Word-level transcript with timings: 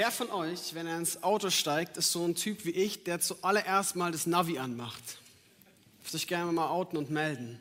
Wer 0.00 0.10
von 0.10 0.30
euch, 0.30 0.74
wenn 0.74 0.86
er 0.86 0.96
ins 0.96 1.22
Auto 1.22 1.50
steigt, 1.50 1.98
ist 1.98 2.10
so 2.10 2.24
ein 2.24 2.34
Typ 2.34 2.64
wie 2.64 2.70
ich, 2.70 3.04
der 3.04 3.20
zuallererst 3.20 3.96
mal 3.96 4.10
das 4.10 4.24
Navi 4.24 4.58
anmacht? 4.58 5.02
Dürft 6.00 6.14
euch 6.14 6.26
gerne 6.26 6.50
mal 6.52 6.70
outen 6.70 6.96
und 6.96 7.10
melden. 7.10 7.60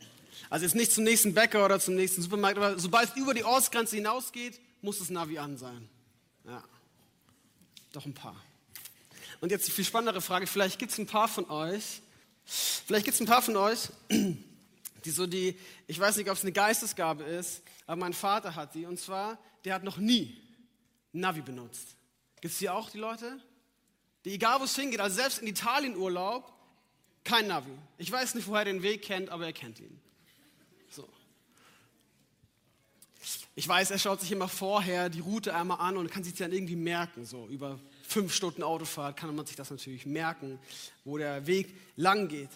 Also 0.50 0.64
jetzt 0.64 0.74
nicht 0.74 0.94
zum 0.94 1.04
nächsten 1.04 1.34
Bäcker 1.34 1.66
oder 1.66 1.82
zum 1.82 1.96
nächsten 1.96 2.22
Supermarkt, 2.22 2.58
aber 2.58 2.80
sobald 2.80 3.10
es 3.10 3.18
über 3.18 3.34
die 3.34 3.44
Ortsgrenze 3.44 3.98
hinausgeht, 3.98 4.58
muss 4.82 5.00
das 5.00 5.10
Navi 5.10 5.38
an 5.38 5.58
sein. 5.58 5.90
Ja, 6.46 6.64
doch 7.92 8.06
ein 8.06 8.14
paar. 8.14 8.42
Und 9.42 9.52
jetzt 9.52 9.68
die 9.68 9.72
viel 9.72 9.84
spannendere 9.84 10.22
Frage, 10.22 10.48
vielleicht 10.48 10.80
gibt 10.80 10.94
es 10.94 10.98
ein 10.98 11.08
paar 11.08 11.28
von 11.28 11.44
euch, 11.50 12.02
vielleicht 12.46 13.04
gibt 13.04 13.16
es 13.16 13.20
ein 13.20 13.28
paar 13.28 13.42
von 13.42 13.58
euch, 13.58 13.90
die 14.10 15.12
so 15.12 15.28
die, 15.28 15.60
ich 15.88 16.00
weiß 16.00 16.16
nicht, 16.16 16.30
ob 16.30 16.38
es 16.38 16.44
eine 16.44 16.54
Geistesgabe 16.54 17.26
ist, 17.26 17.64
aber 17.86 17.98
mein 17.98 18.14
Vater 18.14 18.56
hat 18.56 18.76
die. 18.76 18.86
Und 18.86 18.98
zwar, 18.98 19.38
der 19.66 19.74
hat 19.74 19.84
noch 19.84 19.98
nie 19.98 20.42
Navi 21.12 21.42
benutzt. 21.42 21.99
Gibt 22.42 22.54
es 22.54 22.60
hier 22.60 22.74
auch 22.74 22.90
die 22.90 22.98
Leute? 22.98 23.40
Die 24.26 24.34
egal 24.34 24.60
wo 24.60 24.66
es 24.66 24.76
hingeht, 24.76 25.00
also 25.00 25.16
selbst 25.16 25.40
in 25.40 25.48
Italien 25.48 25.96
Urlaub, 25.96 26.52
kein 27.24 27.48
Navi. 27.48 27.72
Ich 27.98 28.12
weiß 28.12 28.36
nicht, 28.36 28.48
woher 28.48 28.62
er 28.62 28.66
den 28.66 28.82
Weg 28.82 29.02
kennt, 29.02 29.30
aber 29.30 29.46
er 29.46 29.54
kennt 29.54 29.80
ihn. 29.80 30.00
So. 30.90 31.08
Ich 33.56 33.68
weiß, 33.68 33.92
er 33.92 34.00
schaut 34.00 34.22
sich 34.22 34.32
immer 34.32 34.48
vorher 34.48 35.10
die 35.10 35.20
Route 35.20 35.54
einmal 35.54 35.80
an 35.80 35.98
und 35.98 36.10
kann 36.12 36.24
sich 36.24 36.34
dann 36.34 36.52
irgendwie 36.52 36.76
merken. 36.76 37.26
So 37.26 37.48
über 37.48 37.80
fünf 38.08 38.34
Stunden 38.34 38.64
Autofahrt 38.64 39.18
kann 39.18 39.36
man 39.36 39.46
sich 39.46 39.56
das 39.56 39.70
natürlich 39.70 40.06
merken, 40.06 40.60
wo 41.06 41.18
der 41.18 41.46
Weg 41.46 41.76
lang 41.96 42.28
geht. 42.28 42.50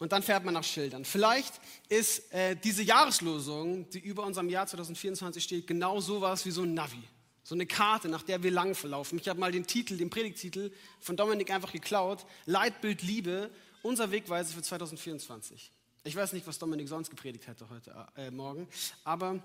Und 0.00 0.12
dann 0.12 0.22
fährt 0.22 0.44
man 0.44 0.54
nach 0.54 0.64
Schildern. 0.64 1.04
Vielleicht 1.04 1.54
ist 1.88 2.32
äh, 2.32 2.54
diese 2.56 2.82
Jahreslosung, 2.82 3.88
die 3.90 3.98
über 3.98 4.24
unserem 4.24 4.48
Jahr 4.48 4.66
2024 4.66 5.42
steht, 5.42 5.66
genau 5.66 6.00
sowas 6.00 6.44
wie 6.46 6.50
so 6.50 6.62
ein 6.62 6.74
Navi. 6.74 7.02
So 7.48 7.54
eine 7.54 7.64
Karte, 7.64 8.10
nach 8.10 8.24
der 8.24 8.42
wir 8.42 8.50
lang 8.50 8.74
verlaufen. 8.74 9.18
Ich 9.18 9.26
habe 9.26 9.40
mal 9.40 9.50
den 9.50 9.66
Titel, 9.66 9.96
den 9.96 10.10
Predigtitel 10.10 10.70
von 11.00 11.16
Dominik 11.16 11.50
einfach 11.50 11.72
geklaut. 11.72 12.26
Leitbild 12.44 13.00
Liebe, 13.00 13.48
unser 13.80 14.10
Wegweise 14.10 14.52
für 14.52 14.60
2024. 14.60 15.72
Ich 16.04 16.14
weiß 16.14 16.34
nicht, 16.34 16.46
was 16.46 16.58
Dominik 16.58 16.88
sonst 16.88 17.08
gepredigt 17.08 17.46
hätte 17.46 17.70
heute 17.70 18.06
äh, 18.18 18.30
Morgen, 18.30 18.68
aber 19.02 19.42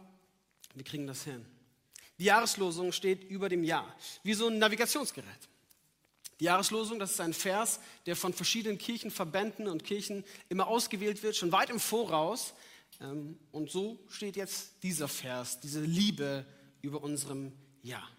wir 0.73 0.83
kriegen 0.83 1.07
das 1.07 1.23
hin. 1.23 1.45
Die 2.19 2.25
Jahreslosung 2.25 2.91
steht 2.91 3.23
über 3.23 3.47
dem 3.47 3.63
Jahr, 3.63 3.95
wie 4.21 4.33
so 4.33 4.49
ein 4.49 4.59
Navigationsgerät. 4.59 5.47
Die 6.41 6.43
Jahreslosung, 6.43 6.99
das 6.99 7.11
ist 7.11 7.21
ein 7.21 7.33
Vers, 7.33 7.79
der 8.05 8.17
von 8.17 8.33
verschiedenen 8.33 8.77
Kirchenverbänden 8.77 9.69
und 9.69 9.85
Kirchen 9.85 10.25
immer 10.49 10.67
ausgewählt 10.67 11.23
wird, 11.23 11.37
schon 11.37 11.53
weit 11.53 11.69
im 11.69 11.79
Voraus. 11.79 12.53
Ähm, 12.99 13.39
und 13.53 13.71
so 13.71 13.97
steht 14.09 14.35
jetzt 14.35 14.83
dieser 14.83 15.07
Vers, 15.07 15.61
diese 15.61 15.79
Liebe 15.79 16.45
über 16.81 17.01
unserem 17.01 17.53
Jahr. 17.83 18.09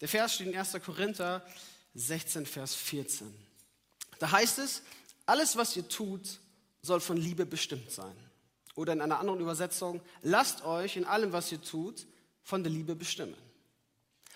Der 0.00 0.08
Vers 0.08 0.34
steht 0.34 0.48
in 0.48 0.56
1. 0.56 0.72
Korinther 0.84 1.44
16, 1.94 2.46
Vers 2.46 2.74
14. 2.74 3.32
Da 4.18 4.30
heißt 4.30 4.58
es, 4.58 4.82
alles, 5.26 5.56
was 5.56 5.76
ihr 5.76 5.88
tut, 5.88 6.40
soll 6.80 7.00
von 7.00 7.16
Liebe 7.16 7.46
bestimmt 7.46 7.90
sein. 7.90 8.16
Oder 8.74 8.94
in 8.94 9.00
einer 9.00 9.18
anderen 9.18 9.40
Übersetzung, 9.40 10.00
lasst 10.22 10.64
euch 10.64 10.96
in 10.96 11.04
allem, 11.04 11.32
was 11.32 11.52
ihr 11.52 11.60
tut, 11.60 12.06
von 12.42 12.62
der 12.64 12.72
Liebe 12.72 12.94
bestimmen. 12.94 13.36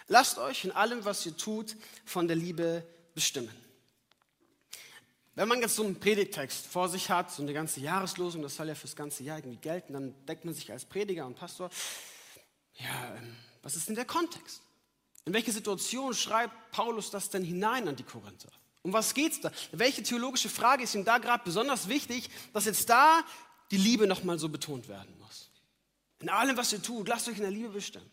Lasst 0.09 0.39
euch 0.39 0.65
in 0.65 0.73
allem, 0.73 1.05
was 1.05 1.25
ihr 1.27 1.37
tut, 1.37 1.77
von 2.05 2.29
der 2.29 2.37
Liebe 2.37 2.87
bestimmen. 3.15 3.55
Wenn 5.35 5.49
man 5.49 5.61
jetzt 5.61 5.77
so 5.77 5.85
einen 5.85 5.99
Predigtext 5.99 6.67
vor 6.67 6.89
sich 6.89 7.11
hat, 7.11 7.31
so 7.31 7.43
eine 7.43 7.53
ganze 7.53 7.81
Jahreslosung, 7.81 8.43
das 8.43 8.57
soll 8.57 8.69
ja 8.69 8.75
fürs 8.75 8.97
ganze 8.97 9.23
Jahr 9.23 9.39
irgendwie 9.39 9.59
gelten, 9.59 9.93
dann 9.93 10.27
denkt 10.27 10.45
man 10.45 10.55
sich 10.55 10.71
als 10.71 10.85
Prediger 10.85 11.27
und 11.27 11.35
Pastor, 11.35 11.71
ja, 12.75 13.17
ähm, 13.17 13.37
was 13.67 13.75
ist 13.75 13.89
denn 13.89 13.97
der 13.97 14.05
Kontext? 14.05 14.63
In 15.25 15.35
welche 15.35 15.51
Situation 15.51 16.15
schreibt 16.15 16.71
Paulus 16.71 17.11
das 17.11 17.31
denn 17.31 17.43
hinein 17.43 17.89
an 17.89 17.97
die 17.97 18.05
Korinther? 18.05 18.49
Um 18.83 18.93
was 18.93 19.13
geht 19.13 19.33
es 19.33 19.41
da? 19.41 19.51
Welche 19.73 20.05
theologische 20.05 20.49
Frage 20.49 20.85
ist 20.85 20.95
ihm 20.95 21.05
da 21.05 21.19
gerade 21.19 21.43
besonders 21.45 21.89
wichtig, 21.89 22.31
dass 22.53 22.67
jetzt 22.67 22.89
da 22.89 23.25
die 23.73 23.77
Liebe 23.77 24.07
nochmal 24.07 24.39
so 24.39 24.49
betont 24.49 24.87
werden 24.87 25.13
muss? 25.19 25.51
In 26.21 26.29
allem, 26.29 26.57
was 26.57 26.73
ihr 26.73 26.81
tut, 26.81 27.09
lasst 27.09 27.27
euch 27.29 27.39
in 27.39 27.43
der 27.43 27.51
Liebe 27.51 27.71
bestimmen. 27.71 28.09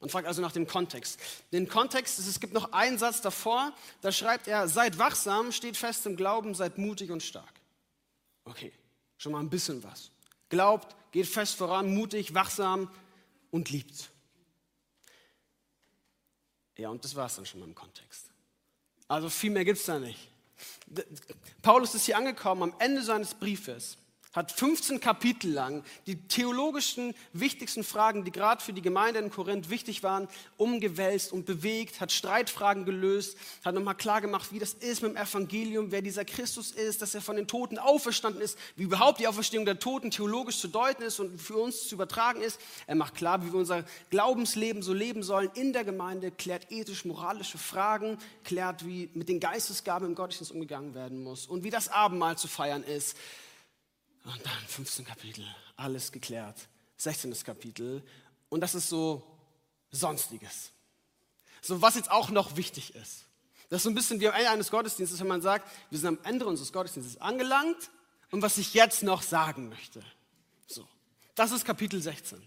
Man 0.00 0.08
fragt 0.08 0.26
also 0.26 0.40
nach 0.40 0.52
dem 0.52 0.66
Kontext. 0.66 1.20
Den 1.52 1.68
Kontext 1.68 2.18
ist, 2.18 2.26
es 2.26 2.40
gibt 2.40 2.54
noch 2.54 2.72
einen 2.72 2.96
Satz 2.96 3.20
davor, 3.20 3.74
da 4.00 4.10
schreibt 4.12 4.48
er, 4.48 4.66
seid 4.66 4.98
wachsam, 4.98 5.52
steht 5.52 5.76
fest 5.76 6.06
im 6.06 6.16
Glauben, 6.16 6.54
seid 6.54 6.78
mutig 6.78 7.10
und 7.10 7.22
stark. 7.22 7.52
Okay, 8.44 8.72
schon 9.18 9.32
mal 9.32 9.40
ein 9.40 9.50
bisschen 9.50 9.84
was. 9.84 10.10
Glaubt, 10.48 10.96
geht 11.12 11.26
fest 11.26 11.56
voran, 11.56 11.94
mutig, 11.94 12.32
wachsam 12.32 12.90
und 13.50 13.68
liebt. 13.68 14.09
Ja, 16.80 16.88
und 16.88 17.04
das 17.04 17.14
war 17.14 17.26
es 17.26 17.36
dann 17.36 17.44
schon 17.44 17.60
mal 17.60 17.66
im 17.66 17.74
Kontext. 17.74 18.30
Also 19.06 19.28
viel 19.28 19.50
mehr 19.50 19.66
gibt 19.66 19.78
es 19.78 19.84
da 19.84 19.98
nicht. 19.98 20.28
Paulus 21.60 21.94
ist 21.94 22.06
hier 22.06 22.16
angekommen 22.16 22.62
am 22.62 22.74
Ende 22.78 23.02
seines 23.02 23.34
Briefes 23.34 23.98
hat 24.32 24.52
15 24.52 25.00
Kapitel 25.00 25.50
lang 25.50 25.82
die 26.06 26.16
theologischen 26.28 27.14
wichtigsten 27.32 27.82
Fragen, 27.82 28.24
die 28.24 28.30
gerade 28.30 28.62
für 28.62 28.72
die 28.72 28.82
Gemeinde 28.82 29.18
in 29.18 29.30
Korinth 29.30 29.70
wichtig 29.70 30.04
waren, 30.04 30.28
umgewälzt 30.56 31.32
und 31.32 31.46
bewegt, 31.46 32.00
hat 32.00 32.12
Streitfragen 32.12 32.84
gelöst, 32.84 33.36
hat 33.64 33.74
nochmal 33.74 33.96
klargemacht, 33.96 34.52
wie 34.52 34.60
das 34.60 34.74
ist 34.74 35.02
mit 35.02 35.12
dem 35.12 35.16
Evangelium, 35.16 35.90
wer 35.90 36.00
dieser 36.00 36.24
Christus 36.24 36.70
ist, 36.70 37.02
dass 37.02 37.14
er 37.14 37.22
von 37.22 37.34
den 37.34 37.48
Toten 37.48 37.78
auferstanden 37.78 38.40
ist, 38.40 38.56
wie 38.76 38.84
überhaupt 38.84 39.18
die 39.18 39.26
Auferstehung 39.26 39.64
der 39.64 39.80
Toten 39.80 40.12
theologisch 40.12 40.58
zu 40.58 40.68
deuten 40.68 41.02
ist 41.02 41.18
und 41.18 41.40
für 41.40 41.56
uns 41.56 41.88
zu 41.88 41.96
übertragen 41.96 42.40
ist. 42.40 42.60
Er 42.86 42.94
macht 42.94 43.16
klar, 43.16 43.44
wie 43.44 43.52
wir 43.52 43.58
unser 43.58 43.84
Glaubensleben 44.10 44.82
so 44.82 44.92
leben 44.92 45.24
sollen 45.24 45.50
in 45.54 45.72
der 45.72 45.82
Gemeinde, 45.82 46.30
klärt 46.30 46.70
ethisch-moralische 46.70 47.58
Fragen, 47.58 48.16
klärt, 48.44 48.86
wie 48.86 49.10
mit 49.14 49.28
den 49.28 49.40
Geistesgaben 49.40 50.06
im 50.06 50.14
Gottesdienst 50.14 50.52
umgegangen 50.52 50.94
werden 50.94 51.24
muss 51.24 51.46
und 51.46 51.64
wie 51.64 51.70
das 51.70 51.88
Abendmahl 51.88 52.38
zu 52.38 52.46
feiern 52.46 52.84
ist 52.84 53.16
und 54.32 54.44
dann 54.44 54.66
15 54.68 55.04
Kapitel, 55.04 55.44
alles 55.76 56.12
geklärt. 56.12 56.56
16. 56.96 57.32
Kapitel. 57.44 58.02
Und 58.48 58.60
das 58.60 58.74
ist 58.74 58.88
so 58.88 59.26
Sonstiges. 59.90 60.70
So, 61.62 61.82
was 61.82 61.94
jetzt 61.94 62.10
auch 62.10 62.30
noch 62.30 62.56
wichtig 62.56 62.94
ist. 62.94 63.24
Das 63.68 63.78
ist 63.78 63.82
so 63.84 63.90
ein 63.90 63.94
bisschen 63.94 64.20
wie 64.20 64.28
am 64.28 64.34
Ende 64.34 64.50
eines 64.50 64.70
Gottesdienstes, 64.70 65.20
wenn 65.20 65.28
man 65.28 65.42
sagt, 65.42 65.70
wir 65.90 65.98
sind 65.98 66.08
am 66.08 66.18
Ende 66.24 66.46
unseres 66.46 66.72
Gottesdienstes 66.72 67.20
angelangt 67.20 67.90
und 68.30 68.42
was 68.42 68.58
ich 68.58 68.74
jetzt 68.74 69.02
noch 69.02 69.22
sagen 69.22 69.68
möchte. 69.68 70.02
So, 70.66 70.86
das 71.34 71.52
ist 71.52 71.64
Kapitel 71.64 72.02
16. 72.02 72.42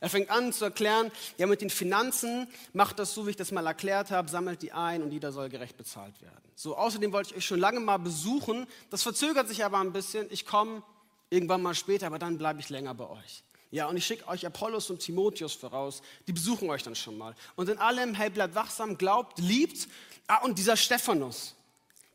Er 0.00 0.10
fängt 0.10 0.30
an 0.30 0.52
zu 0.52 0.64
erklären, 0.64 1.10
ja, 1.38 1.46
mit 1.46 1.60
den 1.60 1.70
Finanzen 1.70 2.48
macht 2.72 2.98
das 2.98 3.14
so, 3.14 3.26
wie 3.26 3.30
ich 3.30 3.36
das 3.36 3.50
mal 3.50 3.66
erklärt 3.66 4.10
habe, 4.10 4.28
sammelt 4.28 4.62
die 4.62 4.72
ein 4.72 5.02
und 5.02 5.10
jeder 5.10 5.32
soll 5.32 5.48
gerecht 5.48 5.76
bezahlt 5.76 6.20
werden. 6.22 6.48
So, 6.54 6.76
außerdem 6.76 7.12
wollte 7.12 7.30
ich 7.30 7.36
euch 7.36 7.46
schon 7.46 7.58
lange 7.58 7.80
mal 7.80 7.98
besuchen. 7.98 8.66
Das 8.90 9.02
verzögert 9.02 9.48
sich 9.48 9.64
aber 9.64 9.78
ein 9.78 9.92
bisschen. 9.92 10.26
Ich 10.30 10.46
komme 10.46 10.82
irgendwann 11.30 11.62
mal 11.62 11.74
später, 11.74 12.06
aber 12.06 12.18
dann 12.18 12.38
bleibe 12.38 12.60
ich 12.60 12.68
länger 12.68 12.94
bei 12.94 13.08
euch. 13.08 13.42
Ja, 13.70 13.86
und 13.86 13.96
ich 13.96 14.06
schicke 14.06 14.26
euch 14.28 14.46
Apollos 14.46 14.88
und 14.88 15.00
Timotheus 15.00 15.54
voraus, 15.54 16.00
die 16.26 16.32
besuchen 16.32 16.70
euch 16.70 16.82
dann 16.82 16.94
schon 16.94 17.18
mal. 17.18 17.34
Und 17.54 17.68
in 17.68 17.78
allem, 17.78 18.14
hey, 18.14 18.30
bleibt 18.30 18.54
wachsam, 18.54 18.96
glaubt, 18.96 19.38
liebt. 19.38 19.88
Ah, 20.26 20.38
und 20.38 20.58
dieser 20.58 20.76
Stephanus, 20.76 21.54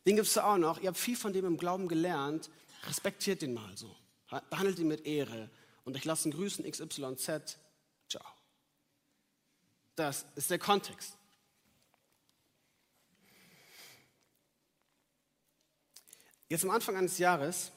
den 0.04 0.16
gibt 0.16 0.26
es 0.26 0.36
auch 0.36 0.56
noch. 0.56 0.80
Ihr 0.80 0.88
habt 0.88 0.98
viel 0.98 1.16
von 1.16 1.32
dem 1.32 1.44
im 1.44 1.56
Glauben 1.56 1.86
gelernt. 1.86 2.50
Respektiert 2.88 3.42
den 3.42 3.54
mal 3.54 3.76
so. 3.76 3.94
Behandelt 4.50 4.78
ihn 4.80 4.88
mit 4.88 5.06
Ehre. 5.06 5.48
Und 5.84 5.96
ich 5.96 6.04
lasse 6.04 6.28
ihn 6.28 6.32
grüßen, 6.32 6.68
XYZ. 6.68 7.58
Ciao. 8.08 8.24
Das 9.94 10.26
ist 10.34 10.50
der 10.50 10.58
Kontext. 10.58 11.16
Jetzt 16.48 16.64
am 16.64 16.70
Anfang 16.70 16.96
eines 16.96 17.18
Jahres 17.18 17.70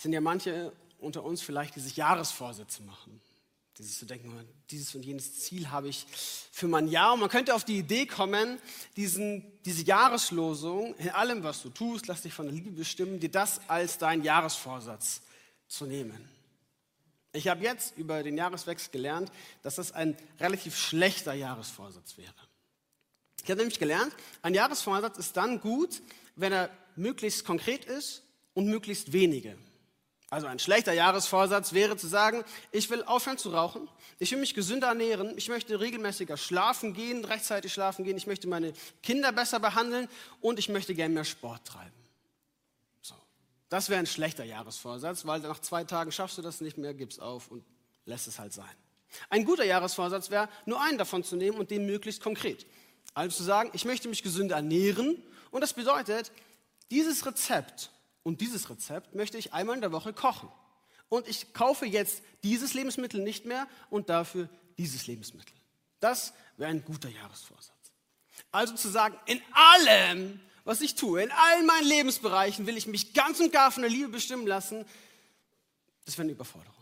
sind 0.00 0.12
ja 0.12 0.20
manche 0.20 0.72
unter 0.98 1.24
uns 1.24 1.42
vielleicht, 1.42 1.76
die 1.76 1.80
sich 1.80 1.96
Jahresvorsätze 1.96 2.82
machen. 2.82 3.20
Die 3.78 3.82
sich 3.82 3.96
so 3.96 4.06
denken, 4.06 4.32
dieses 4.70 4.94
und 4.94 5.04
jenes 5.04 5.40
Ziel 5.40 5.70
habe 5.70 5.88
ich 5.88 6.06
für 6.52 6.68
mein 6.68 6.88
Jahr. 6.88 7.14
Und 7.14 7.20
man 7.20 7.28
könnte 7.28 7.54
auf 7.54 7.64
die 7.64 7.78
Idee 7.78 8.06
kommen, 8.06 8.58
diesen, 8.96 9.44
diese 9.64 9.84
Jahreslosung, 9.84 10.94
in 10.96 11.10
allem, 11.10 11.42
was 11.42 11.62
du 11.62 11.70
tust, 11.70 12.06
lass 12.06 12.22
dich 12.22 12.34
von 12.34 12.46
der 12.46 12.54
Liebe 12.54 12.70
bestimmen, 12.70 13.20
dir 13.20 13.30
das 13.30 13.60
als 13.68 13.98
dein 13.98 14.22
Jahresvorsatz 14.22 15.22
zu 15.68 15.86
nehmen. 15.86 16.28
Ich 17.32 17.48
habe 17.48 17.62
jetzt 17.62 17.96
über 17.96 18.22
den 18.22 18.36
Jahreswechsel 18.36 18.90
gelernt, 18.90 19.30
dass 19.62 19.76
das 19.76 19.92
ein 19.92 20.16
relativ 20.40 20.76
schlechter 20.76 21.32
Jahresvorsatz 21.32 22.18
wäre. 22.18 22.34
Ich 23.42 23.50
habe 23.50 23.60
nämlich 23.60 23.78
gelernt, 23.78 24.14
ein 24.42 24.52
Jahresvorsatz 24.54 25.16
ist 25.18 25.36
dann 25.36 25.60
gut, 25.60 26.02
wenn 26.36 26.52
er 26.52 26.70
möglichst 26.96 27.44
konkret 27.44 27.84
ist 27.84 28.22
und 28.52 28.66
möglichst 28.66 29.12
wenige. 29.12 29.56
Also 30.30 30.46
ein 30.46 30.60
schlechter 30.60 30.92
Jahresvorsatz 30.92 31.72
wäre 31.72 31.96
zu 31.96 32.06
sagen, 32.06 32.44
ich 32.70 32.88
will 32.88 33.02
aufhören 33.02 33.36
zu 33.36 33.50
rauchen, 33.50 33.88
ich 34.20 34.30
will 34.30 34.38
mich 34.38 34.54
gesünder 34.54 34.86
ernähren, 34.86 35.36
ich 35.36 35.48
möchte 35.48 35.80
regelmäßiger 35.80 36.36
schlafen 36.36 36.94
gehen, 36.94 37.24
rechtzeitig 37.24 37.72
schlafen 37.72 38.04
gehen, 38.04 38.16
ich 38.16 38.28
möchte 38.28 38.46
meine 38.46 38.72
Kinder 39.02 39.32
besser 39.32 39.58
behandeln 39.58 40.08
und 40.40 40.60
ich 40.60 40.68
möchte 40.68 40.94
gerne 40.94 41.14
mehr 41.14 41.24
Sport 41.24 41.66
treiben. 41.66 41.90
So. 43.02 43.16
Das 43.70 43.88
wäre 43.88 43.98
ein 43.98 44.06
schlechter 44.06 44.44
Jahresvorsatz, 44.44 45.26
weil 45.26 45.40
nach 45.40 45.58
zwei 45.58 45.82
Tagen 45.82 46.12
schaffst 46.12 46.38
du 46.38 46.42
das 46.42 46.60
nicht 46.60 46.78
mehr, 46.78 46.94
gibst 46.94 47.20
auf 47.20 47.50
und 47.50 47.64
lässt 48.04 48.28
es 48.28 48.38
halt 48.38 48.52
sein. 48.52 48.70
Ein 49.30 49.44
guter 49.44 49.64
Jahresvorsatz 49.64 50.30
wäre, 50.30 50.48
nur 50.64 50.80
einen 50.80 50.98
davon 50.98 51.24
zu 51.24 51.34
nehmen 51.34 51.58
und 51.58 51.72
den 51.72 51.86
möglichst 51.86 52.22
konkret. 52.22 52.66
Also 53.14 53.36
zu 53.36 53.42
sagen, 53.42 53.70
ich 53.72 53.84
möchte 53.84 54.08
mich 54.08 54.22
gesünder 54.22 54.54
ernähren 54.54 55.20
und 55.50 55.60
das 55.60 55.72
bedeutet, 55.72 56.30
dieses 56.92 57.26
Rezept 57.26 57.90
und 58.22 58.40
dieses 58.40 58.70
Rezept 58.70 59.14
möchte 59.14 59.38
ich 59.38 59.52
einmal 59.52 59.76
in 59.76 59.80
der 59.80 59.92
Woche 59.92 60.12
kochen. 60.12 60.48
Und 61.08 61.26
ich 61.26 61.52
kaufe 61.54 61.86
jetzt 61.86 62.22
dieses 62.44 62.74
Lebensmittel 62.74 63.20
nicht 63.20 63.44
mehr 63.44 63.66
und 63.90 64.08
dafür 64.08 64.48
dieses 64.78 65.06
Lebensmittel. 65.06 65.54
Das 65.98 66.32
wäre 66.56 66.70
ein 66.70 66.84
guter 66.84 67.08
Jahresvorsatz. 67.08 67.74
Also 68.52 68.74
zu 68.74 68.88
sagen, 68.88 69.16
in 69.26 69.40
allem, 69.52 70.40
was 70.64 70.80
ich 70.80 70.94
tue, 70.94 71.22
in 71.22 71.30
allen 71.30 71.66
meinen 71.66 71.86
Lebensbereichen 71.86 72.66
will 72.66 72.76
ich 72.76 72.86
mich 72.86 73.12
ganz 73.12 73.40
und 73.40 73.52
gar 73.52 73.70
von 73.70 73.82
der 73.82 73.90
Liebe 73.90 74.08
bestimmen 74.08 74.46
lassen, 74.46 74.84
das 76.04 76.16
wäre 76.16 76.24
eine 76.24 76.32
Überforderung. 76.32 76.74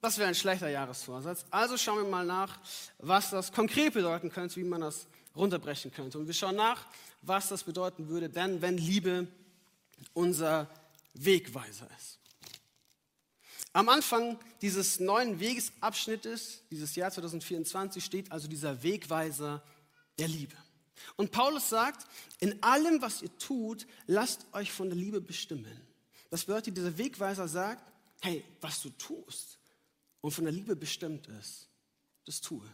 Das 0.00 0.16
wäre 0.16 0.28
ein 0.28 0.34
schlechter 0.34 0.68
Jahresvorsatz. 0.68 1.44
Also 1.50 1.76
schauen 1.76 2.02
wir 2.02 2.10
mal 2.10 2.24
nach, 2.24 2.58
was 2.98 3.30
das 3.30 3.52
konkret 3.52 3.92
bedeuten 3.92 4.30
könnte, 4.30 4.56
wie 4.56 4.64
man 4.64 4.80
das 4.80 5.06
runterbrechen 5.36 5.92
könnte. 5.92 6.18
Und 6.18 6.26
wir 6.26 6.34
schauen 6.34 6.56
nach, 6.56 6.86
was 7.22 7.48
das 7.48 7.64
bedeuten 7.64 8.08
würde, 8.08 8.30
denn 8.30 8.62
wenn 8.62 8.78
Liebe 8.78 9.28
unser 10.14 10.68
Wegweiser 11.14 11.88
ist. 11.98 12.18
Am 13.72 13.88
Anfang 13.88 14.38
dieses 14.62 14.98
neuen 14.98 15.38
Wegesabschnittes, 15.38 16.62
dieses 16.70 16.96
Jahr 16.96 17.10
2024, 17.10 18.04
steht 18.04 18.32
also 18.32 18.48
dieser 18.48 18.82
Wegweiser 18.82 19.62
der 20.18 20.28
Liebe. 20.28 20.56
Und 21.16 21.30
Paulus 21.30 21.68
sagt, 21.68 22.06
in 22.40 22.62
allem, 22.62 23.00
was 23.00 23.22
ihr 23.22 23.36
tut, 23.38 23.86
lasst 24.06 24.44
euch 24.52 24.72
von 24.72 24.88
der 24.88 24.98
Liebe 24.98 25.20
bestimmen. 25.20 25.80
Das 26.30 26.44
bedeutet, 26.44 26.76
dieser 26.76 26.96
Wegweiser 26.98 27.48
sagt, 27.48 27.84
hey, 28.20 28.44
was 28.60 28.82
du 28.82 28.90
tust 28.90 29.58
und 30.20 30.32
von 30.32 30.44
der 30.44 30.52
Liebe 30.52 30.76
bestimmt 30.76 31.28
ist, 31.28 31.68
das 32.26 32.40
tue. 32.40 32.66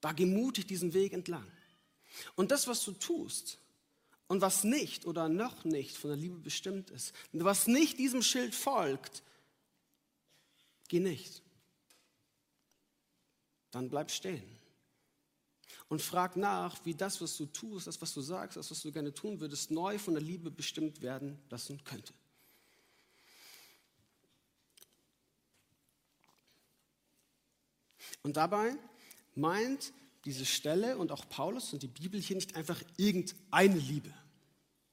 Da 0.00 0.12
geh 0.12 0.26
mutig 0.26 0.66
diesen 0.66 0.92
Weg 0.92 1.12
entlang. 1.12 1.50
Und 2.36 2.50
das, 2.50 2.66
was 2.66 2.84
du 2.84 2.92
tust 2.92 3.58
und 4.28 4.42
was 4.42 4.62
nicht 4.62 5.06
oder 5.06 5.28
noch 5.28 5.64
nicht 5.64 5.96
von 5.96 6.10
der 6.10 6.18
Liebe 6.18 6.38
bestimmt 6.38 6.90
ist, 6.90 7.14
was 7.32 7.66
nicht 7.66 7.98
diesem 7.98 8.22
Schild 8.22 8.54
folgt, 8.54 9.22
geh 10.88 11.00
nicht. 11.00 11.42
Dann 13.70 13.88
bleib 13.88 14.10
stehen. 14.10 14.58
Und 15.88 16.02
frag 16.02 16.36
nach, 16.36 16.84
wie 16.84 16.94
das, 16.94 17.20
was 17.20 17.36
du 17.38 17.46
tust, 17.46 17.86
das, 17.86 18.00
was 18.00 18.12
du 18.12 18.20
sagst, 18.20 18.58
das, 18.58 18.70
was 18.70 18.82
du 18.82 18.92
gerne 18.92 19.12
tun 19.12 19.40
würdest, 19.40 19.70
neu 19.70 19.98
von 19.98 20.14
der 20.14 20.22
Liebe 20.22 20.50
bestimmt 20.50 21.00
werden 21.00 21.38
lassen 21.48 21.82
könnte. 21.84 22.12
Und 28.22 28.36
dabei 28.36 28.76
meint 29.34 29.92
diese 30.28 30.44
Stelle 30.44 30.98
und 30.98 31.10
auch 31.10 31.26
Paulus 31.30 31.72
und 31.72 31.82
die 31.82 31.86
Bibel 31.86 32.20
hier 32.20 32.36
nicht 32.36 32.54
einfach 32.54 32.82
irgendeine 32.98 33.78
Liebe. 33.78 34.12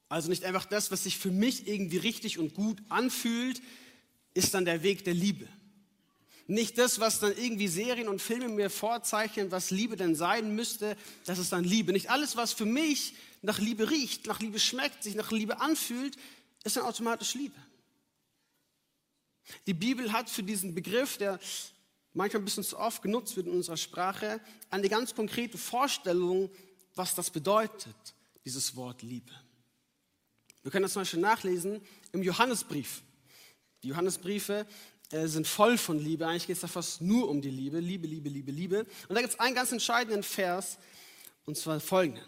Also 0.07 0.29
nicht 0.29 0.45
einfach 0.45 0.63
das, 0.63 0.91
was 0.91 1.03
sich 1.03 1.17
für 1.17 1.29
mich 1.29 1.67
irgendwie 1.67 1.97
richtig 1.97 2.39
und 2.39 2.53
gut 2.53 2.81
anfühlt, 2.87 3.61
ist 4.33 4.53
dann 4.53 4.63
der 4.63 4.81
Weg 4.81 5.03
der 5.03 5.13
Liebe. 5.13 5.45
Nicht 6.47 6.77
das, 6.77 7.01
was 7.01 7.19
dann 7.19 7.35
irgendwie 7.35 7.67
Serien 7.67 8.07
und 8.07 8.21
Filme 8.21 8.47
mir 8.47 8.69
vorzeichnen, 8.69 9.51
was 9.51 9.71
Liebe 9.71 9.97
denn 9.97 10.15
sein 10.15 10.55
müsste, 10.55 10.95
das 11.25 11.37
ist 11.37 11.51
dann 11.51 11.65
Liebe. 11.65 11.91
Nicht 11.91 12.09
alles, 12.09 12.37
was 12.37 12.53
für 12.53 12.65
mich 12.65 13.15
nach 13.41 13.59
Liebe 13.59 13.91
riecht, 13.91 14.27
nach 14.27 14.39
Liebe 14.39 14.57
schmeckt, 14.59 15.03
sich 15.03 15.15
nach 15.15 15.31
Liebe 15.31 15.59
anfühlt, 15.59 16.15
ist 16.63 16.77
dann 16.77 16.85
automatisch 16.85 17.33
Liebe. 17.33 17.59
Die 19.67 19.73
Bibel 19.73 20.13
hat 20.13 20.29
für 20.29 20.43
diesen 20.43 20.73
Begriff, 20.73 21.17
der 21.17 21.39
manchmal 22.15 22.41
ein 22.41 22.45
bisschen 22.45 22.63
zu 22.63 22.77
oft 22.79 23.01
genutzt 23.01 23.35
wird 23.35 23.47
in 23.47 23.53
unserer 23.53 23.77
Sprache, 23.77 24.39
eine 24.69 24.89
ganz 24.89 25.13
konkrete 25.13 25.57
Vorstellung, 25.57 26.49
was 26.95 27.13
das 27.13 27.29
bedeutet, 27.29 27.95
dieses 28.43 28.75
Wort 28.75 29.01
Liebe. 29.01 29.31
Wir 30.63 30.71
können 30.71 30.83
das 30.83 30.93
zum 30.93 31.01
Beispiel 31.01 31.19
nachlesen 31.19 31.81
im 32.11 32.23
Johannesbrief. 32.23 33.03
Die 33.83 33.89
Johannesbriefe 33.89 34.65
äh, 35.11 35.27
sind 35.27 35.47
voll 35.47 35.77
von 35.77 35.99
Liebe. 35.99 36.25
Eigentlich 36.25 36.47
geht 36.47 36.55
es 36.55 36.61
da 36.61 36.67
fast 36.67 37.01
nur 37.01 37.29
um 37.29 37.41
die 37.41 37.51
Liebe. 37.51 37.79
Liebe, 37.79 38.07
Liebe, 38.07 38.29
Liebe, 38.29 38.51
Liebe. 38.51 38.79
Und 39.07 39.15
da 39.15 39.21
gibt 39.21 39.33
es 39.33 39.39
einen 39.39 39.53
ganz 39.53 39.71
entscheidenden 39.71 40.23
Vers, 40.23 40.79
und 41.45 41.57
zwar 41.57 41.79
folgenden. 41.79 42.25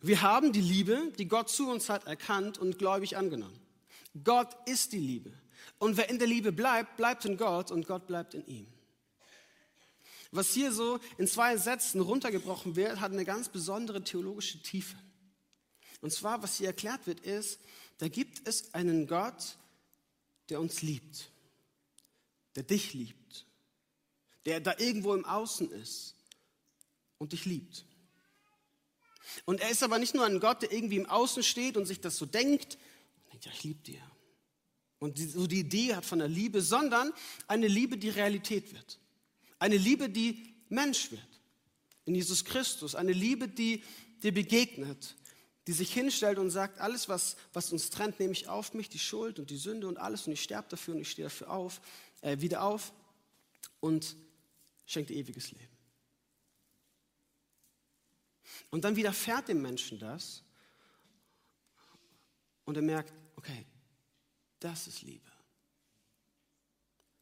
Wir 0.00 0.22
haben 0.22 0.52
die 0.52 0.60
Liebe, 0.60 1.12
die 1.18 1.28
Gott 1.28 1.48
zu 1.48 1.70
uns 1.70 1.88
hat, 1.88 2.06
erkannt 2.06 2.58
und 2.58 2.78
gläubig 2.78 3.16
angenommen. 3.16 3.60
Gott 4.24 4.56
ist 4.66 4.92
die 4.92 4.98
Liebe. 4.98 5.32
Und 5.78 5.96
wer 5.96 6.10
in 6.10 6.18
der 6.18 6.26
Liebe 6.26 6.52
bleibt, 6.52 6.96
bleibt 6.96 7.24
in 7.24 7.36
Gott 7.36 7.70
und 7.70 7.86
Gott 7.86 8.06
bleibt 8.06 8.34
in 8.34 8.46
ihm. 8.46 8.66
Was 10.30 10.52
hier 10.52 10.72
so 10.72 10.98
in 11.18 11.26
zwei 11.26 11.56
Sätzen 11.56 12.00
runtergebrochen 12.00 12.76
wird, 12.76 13.00
hat 13.00 13.12
eine 13.12 13.24
ganz 13.24 13.48
besondere 13.48 14.02
theologische 14.02 14.60
Tiefe. 14.62 14.96
Und 16.00 16.12
zwar, 16.12 16.42
was 16.42 16.58
hier 16.58 16.68
erklärt 16.68 17.06
wird, 17.06 17.20
ist, 17.20 17.60
da 17.98 18.08
gibt 18.08 18.46
es 18.46 18.74
einen 18.74 19.06
Gott, 19.06 19.56
der 20.48 20.60
uns 20.60 20.82
liebt, 20.82 21.30
der 22.54 22.62
dich 22.62 22.94
liebt, 22.94 23.46
der 24.44 24.60
da 24.60 24.74
irgendwo 24.78 25.14
im 25.14 25.24
Außen 25.24 25.70
ist 25.70 26.14
und 27.18 27.32
dich 27.32 27.44
liebt. 27.44 27.84
Und 29.44 29.60
er 29.60 29.70
ist 29.70 29.82
aber 29.82 29.98
nicht 29.98 30.14
nur 30.14 30.24
ein 30.24 30.40
Gott, 30.40 30.62
der 30.62 30.72
irgendwie 30.72 30.96
im 30.96 31.06
Außen 31.06 31.42
steht 31.42 31.76
und 31.76 31.86
sich 31.86 32.00
das 32.00 32.16
so 32.16 32.26
denkt, 32.26 32.78
und 33.24 33.32
denkt, 33.32 33.46
ja, 33.46 33.52
ich 33.52 33.64
liebe 33.64 33.82
dir. 33.82 34.02
Und 34.98 35.18
so 35.18 35.46
die 35.46 35.60
Idee 35.60 35.94
hat 35.94 36.04
von 36.04 36.20
der 36.20 36.28
Liebe, 36.28 36.62
sondern 36.62 37.12
eine 37.48 37.68
Liebe, 37.68 37.98
die 37.98 38.08
Realität 38.08 38.72
wird. 38.72 38.98
Eine 39.58 39.76
Liebe, 39.76 40.08
die 40.08 40.54
Mensch 40.68 41.10
wird. 41.10 41.40
In 42.04 42.14
Jesus 42.14 42.44
Christus. 42.44 42.94
Eine 42.94 43.12
Liebe, 43.12 43.48
die 43.48 43.82
dir 44.22 44.32
begegnet. 44.32 45.16
Die 45.66 45.72
sich 45.72 45.92
hinstellt 45.92 46.38
und 46.38 46.50
sagt, 46.50 46.78
alles, 46.78 47.08
was, 47.08 47.36
was 47.52 47.72
uns 47.72 47.90
trennt, 47.90 48.20
nehme 48.20 48.32
ich 48.32 48.48
auf 48.48 48.74
mich, 48.74 48.88
die 48.88 49.00
Schuld 49.00 49.38
und 49.38 49.50
die 49.50 49.56
Sünde 49.56 49.88
und 49.88 49.98
alles. 49.98 50.26
Und 50.26 50.32
ich 50.32 50.42
sterbe 50.42 50.68
dafür 50.68 50.94
und 50.94 51.00
ich 51.00 51.10
stehe 51.10 51.26
dafür 51.26 51.50
auf, 51.50 51.80
äh, 52.20 52.38
wieder 52.40 52.62
auf 52.62 52.92
und 53.80 54.16
schenkt 54.86 55.10
ewiges 55.10 55.50
Leben. 55.50 55.76
Und 58.70 58.84
dann 58.84 58.96
widerfährt 58.96 59.48
dem 59.48 59.62
Menschen 59.62 59.98
das 59.98 60.42
und 62.64 62.76
er 62.76 62.82
merkt, 62.82 63.12
okay, 63.36 63.66
das 64.60 64.86
ist 64.86 65.02
Liebe. 65.02 65.30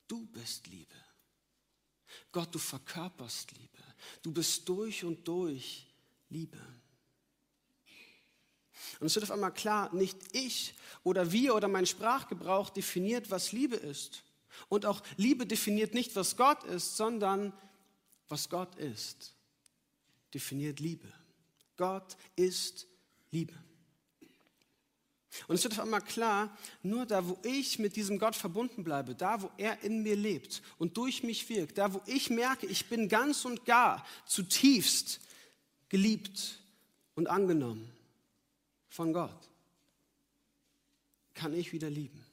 Du 0.08 0.26
bist 0.26 0.66
Liebe. 0.66 1.03
Gott, 2.32 2.54
du 2.54 2.58
verkörperst 2.58 3.52
Liebe. 3.52 3.82
Du 4.22 4.32
bist 4.32 4.68
durch 4.68 5.04
und 5.04 5.26
durch 5.26 5.86
Liebe. 6.28 6.58
Und 9.00 9.06
es 9.06 9.14
wird 9.14 9.24
auf 9.24 9.30
einmal 9.30 9.54
klar, 9.54 9.94
nicht 9.94 10.18
ich 10.32 10.74
oder 11.02 11.30
wir 11.32 11.54
oder 11.54 11.68
mein 11.68 11.86
Sprachgebrauch 11.86 12.70
definiert, 12.70 13.30
was 13.30 13.52
Liebe 13.52 13.76
ist. 13.76 14.22
Und 14.68 14.86
auch 14.86 15.02
Liebe 15.16 15.46
definiert 15.46 15.94
nicht, 15.94 16.14
was 16.16 16.36
Gott 16.36 16.64
ist, 16.64 16.96
sondern 16.96 17.52
was 18.28 18.48
Gott 18.48 18.74
ist, 18.76 19.34
definiert 20.32 20.80
Liebe. 20.80 21.12
Gott 21.76 22.16
ist 22.36 22.86
Liebe. 23.30 23.54
Und 25.48 25.56
es 25.56 25.64
wird 25.64 25.74
auf 25.74 25.80
einmal 25.80 26.00
klar, 26.00 26.56
nur 26.82 27.06
da, 27.06 27.26
wo 27.26 27.38
ich 27.42 27.78
mit 27.78 27.96
diesem 27.96 28.18
Gott 28.18 28.36
verbunden 28.36 28.84
bleibe, 28.84 29.14
da, 29.14 29.42
wo 29.42 29.50
er 29.56 29.82
in 29.82 30.02
mir 30.02 30.16
lebt 30.16 30.62
und 30.78 30.96
durch 30.96 31.22
mich 31.22 31.48
wirkt, 31.48 31.78
da, 31.78 31.92
wo 31.92 32.00
ich 32.06 32.30
merke, 32.30 32.66
ich 32.66 32.88
bin 32.88 33.08
ganz 33.08 33.44
und 33.44 33.64
gar 33.64 34.06
zutiefst 34.26 35.20
geliebt 35.88 36.60
und 37.14 37.28
angenommen 37.28 37.90
von 38.88 39.12
Gott, 39.12 39.48
kann 41.34 41.52
ich 41.52 41.72
wieder 41.72 41.90
lieben. 41.90 42.24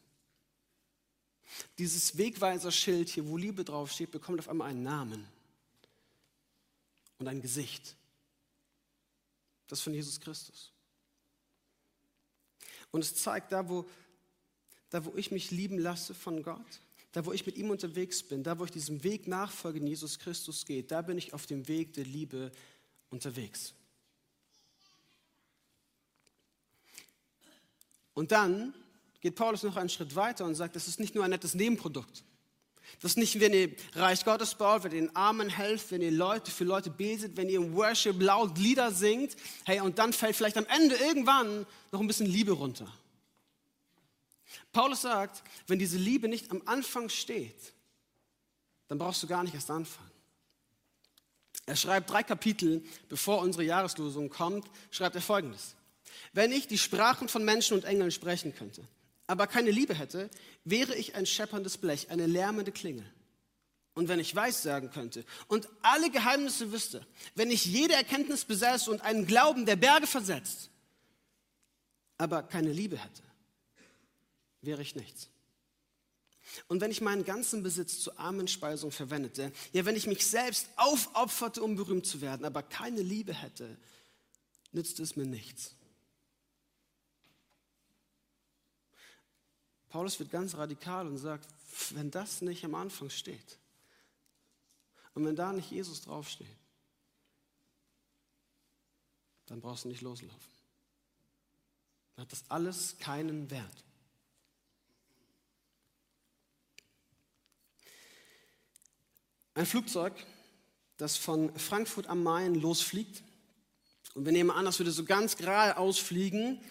Dieses 1.77 2.17
Wegweiser-Schild 2.17 3.09
hier, 3.09 3.27
wo 3.27 3.35
Liebe 3.35 3.63
draufsteht, 3.63 4.11
bekommt 4.11 4.39
auf 4.39 4.47
einmal 4.47 4.69
einen 4.69 4.83
Namen 4.83 5.27
und 7.17 7.27
ein 7.27 7.41
Gesicht. 7.41 7.95
Das 9.67 9.81
von 9.81 9.93
Jesus 9.93 10.19
Christus. 10.19 10.71
Und 12.91 13.01
es 13.01 13.15
zeigt, 13.15 13.51
da 13.51 13.67
wo, 13.69 13.85
da 14.89 15.05
wo 15.05 15.15
ich 15.15 15.31
mich 15.31 15.51
lieben 15.51 15.77
lasse 15.77 16.13
von 16.13 16.43
Gott, 16.43 16.81
da 17.13 17.25
wo 17.25 17.31
ich 17.31 17.45
mit 17.45 17.57
ihm 17.57 17.69
unterwegs 17.69 18.23
bin, 18.23 18.43
da 18.43 18.59
wo 18.59 18.65
ich 18.65 18.71
diesem 18.71 19.03
Weg 19.03 19.27
nachfolge, 19.27 19.79
in 19.79 19.87
Jesus 19.87 20.19
Christus 20.19 20.65
geht, 20.65 20.91
da 20.91 21.01
bin 21.01 21.17
ich 21.17 21.33
auf 21.33 21.45
dem 21.45 21.67
Weg 21.67 21.93
der 21.93 22.05
Liebe 22.05 22.51
unterwegs. 23.09 23.73
Und 28.13 28.31
dann 28.31 28.73
geht 29.21 29.35
Paulus 29.35 29.63
noch 29.63 29.77
einen 29.77 29.89
Schritt 29.89 30.15
weiter 30.15 30.45
und 30.45 30.55
sagt, 30.55 30.75
das 30.75 30.87
ist 30.87 30.99
nicht 30.99 31.15
nur 31.15 31.23
ein 31.23 31.29
nettes 31.29 31.53
Nebenprodukt. 31.53 32.23
Das 32.99 33.11
ist 33.11 33.17
nicht, 33.17 33.39
wenn 33.39 33.53
ihr 33.53 33.71
Reich 33.95 34.25
Gottes 34.25 34.55
baut, 34.55 34.83
wenn 34.83 34.91
ihr 34.91 35.01
den 35.01 35.15
Armen 35.15 35.49
helft, 35.49 35.91
wenn 35.91 36.01
ihr 36.01 36.11
Leute 36.11 36.51
für 36.51 36.63
Leute 36.63 36.89
betet, 36.89 37.37
wenn 37.37 37.49
ihr 37.49 37.57
im 37.57 37.73
Worship 37.75 38.21
laut 38.21 38.57
Lieder 38.57 38.91
singt, 38.91 39.35
hey, 39.65 39.79
und 39.79 39.97
dann 39.97 40.13
fällt 40.13 40.35
vielleicht 40.35 40.57
am 40.57 40.65
Ende 40.65 40.95
irgendwann 40.95 41.65
noch 41.91 41.99
ein 41.99 42.07
bisschen 42.07 42.27
Liebe 42.27 42.51
runter. 42.51 42.91
Paulus 44.71 45.01
sagt, 45.01 45.43
wenn 45.67 45.79
diese 45.79 45.97
Liebe 45.97 46.27
nicht 46.27 46.51
am 46.51 46.61
Anfang 46.65 47.09
steht, 47.09 47.73
dann 48.87 48.97
brauchst 48.97 49.23
du 49.23 49.27
gar 49.27 49.43
nicht 49.43 49.53
erst 49.53 49.71
anfangen. 49.71 50.11
Er 51.65 51.75
schreibt 51.75 52.09
drei 52.09 52.23
Kapitel, 52.23 52.83
bevor 53.07 53.39
unsere 53.39 53.63
Jahreslosung 53.63 54.29
kommt, 54.29 54.69
schreibt 54.89 55.15
er 55.15 55.21
folgendes. 55.21 55.75
Wenn 56.33 56.51
ich 56.51 56.67
die 56.67 56.77
Sprachen 56.77 57.29
von 57.29 57.43
Menschen 57.45 57.75
und 57.75 57.85
Engeln 57.85 58.11
sprechen 58.11 58.53
könnte, 58.53 58.83
aber 59.31 59.47
keine 59.47 59.71
Liebe 59.71 59.93
hätte, 59.93 60.29
wäre 60.65 60.93
ich 60.93 61.15
ein 61.15 61.25
schepperndes 61.25 61.77
Blech, 61.77 62.09
eine 62.09 62.25
lärmende 62.25 62.73
Klingel. 62.73 63.09
Und 63.93 64.09
wenn 64.09 64.19
ich 64.19 64.35
weiß 64.35 64.61
sagen 64.61 64.91
könnte 64.91 65.23
und 65.47 65.69
alle 65.81 66.09
Geheimnisse 66.09 66.73
wüsste, 66.73 67.07
wenn 67.35 67.49
ich 67.49 67.65
jede 67.65 67.93
Erkenntnis 67.93 68.43
besäße 68.43 68.91
und 68.91 68.99
einen 68.99 69.25
Glauben, 69.25 69.65
der 69.65 69.77
Berge 69.77 70.05
versetzt, 70.05 70.69
aber 72.17 72.43
keine 72.43 72.73
Liebe 72.73 72.97
hätte, 72.97 73.23
wäre 74.59 74.81
ich 74.81 74.95
nichts. 74.95 75.29
Und 76.67 76.81
wenn 76.81 76.91
ich 76.91 76.99
meinen 76.99 77.23
ganzen 77.23 77.63
Besitz 77.63 78.01
zur 78.01 78.19
armen 78.19 78.49
Speisung 78.49 78.91
verwendete, 78.91 79.53
ja, 79.71 79.85
wenn 79.85 79.95
ich 79.95 80.07
mich 80.07 80.27
selbst 80.27 80.67
aufopferte, 80.75 81.63
um 81.63 81.77
berühmt 81.77 82.05
zu 82.05 82.19
werden, 82.19 82.45
aber 82.45 82.63
keine 82.63 83.01
Liebe 83.01 83.33
hätte, 83.33 83.77
nützt 84.73 84.99
es 84.99 85.15
mir 85.15 85.25
nichts. 85.25 85.73
Paulus 89.91 90.17
wird 90.19 90.31
ganz 90.31 90.55
radikal 90.55 91.05
und 91.05 91.17
sagt, 91.17 91.47
wenn 91.91 92.09
das 92.09 92.41
nicht 92.41 92.63
am 92.63 92.75
Anfang 92.75 93.09
steht 93.09 93.59
und 95.13 95.25
wenn 95.25 95.35
da 95.35 95.51
nicht 95.51 95.69
Jesus 95.69 96.01
draufsteht, 96.01 96.47
dann 99.47 99.59
brauchst 99.59 99.83
du 99.83 99.89
nicht 99.89 100.01
loslaufen. 100.01 100.39
Dann 102.15 102.23
hat 102.23 102.31
das 102.31 102.45
alles 102.47 102.97
keinen 102.99 103.51
Wert. 103.51 103.83
Ein 109.53 109.65
Flugzeug, 109.65 110.13
das 110.95 111.17
von 111.17 111.53
Frankfurt 111.59 112.07
am 112.07 112.23
Main 112.23 112.55
losfliegt. 112.55 113.23
Und 114.13 114.23
wir 114.23 114.31
nehmen 114.31 114.51
an, 114.51 114.63
das 114.63 114.79
würde 114.79 114.91
so 114.91 115.03
ganz 115.03 115.35
gerade 115.35 115.75
ausfliegen, 115.75 116.63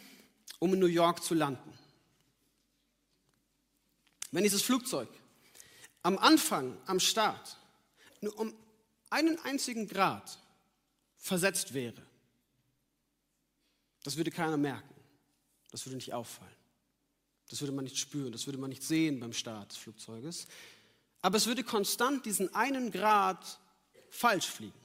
um 0.59 0.73
in 0.73 0.81
New 0.81 0.87
York 0.87 1.23
zu 1.23 1.35
landen. 1.35 1.80
Wenn 4.31 4.45
dieses 4.45 4.63
Flugzeug 4.63 5.09
am 6.03 6.19
Anfang, 6.19 6.77
am 6.87 7.01
Start, 7.01 7.57
nur 8.21 8.39
um 8.39 8.55
einen 9.11 9.39
einzigen 9.41 9.89
Grad 9.89 10.39
versetzt 11.17 11.75
wäre, 11.75 12.01
das 14.03 14.17
würde 14.17 14.31
keiner 14.31 14.57
merken. 14.57 14.95
Das 15.71 15.87
würde 15.87 15.97
nicht 15.97 16.13
auffallen. 16.13 16.51
Das 17.49 17.61
würde 17.61 17.73
man 17.73 17.85
nicht 17.85 17.99
spüren, 17.99 18.33
das 18.33 18.47
würde 18.47 18.59
man 18.59 18.71
nicht 18.71 18.83
sehen 18.83 19.21
beim 19.21 19.33
Start 19.33 19.73
des 19.73 19.79
Flugzeuges. 19.79 20.47
Aber 21.21 21.37
es 21.37 21.47
würde 21.47 21.65
konstant 21.65 22.25
diesen 22.25 22.55
einen 22.55 22.91
Grad 22.91 23.59
falsch 24.11 24.47
fliegen. 24.47 24.79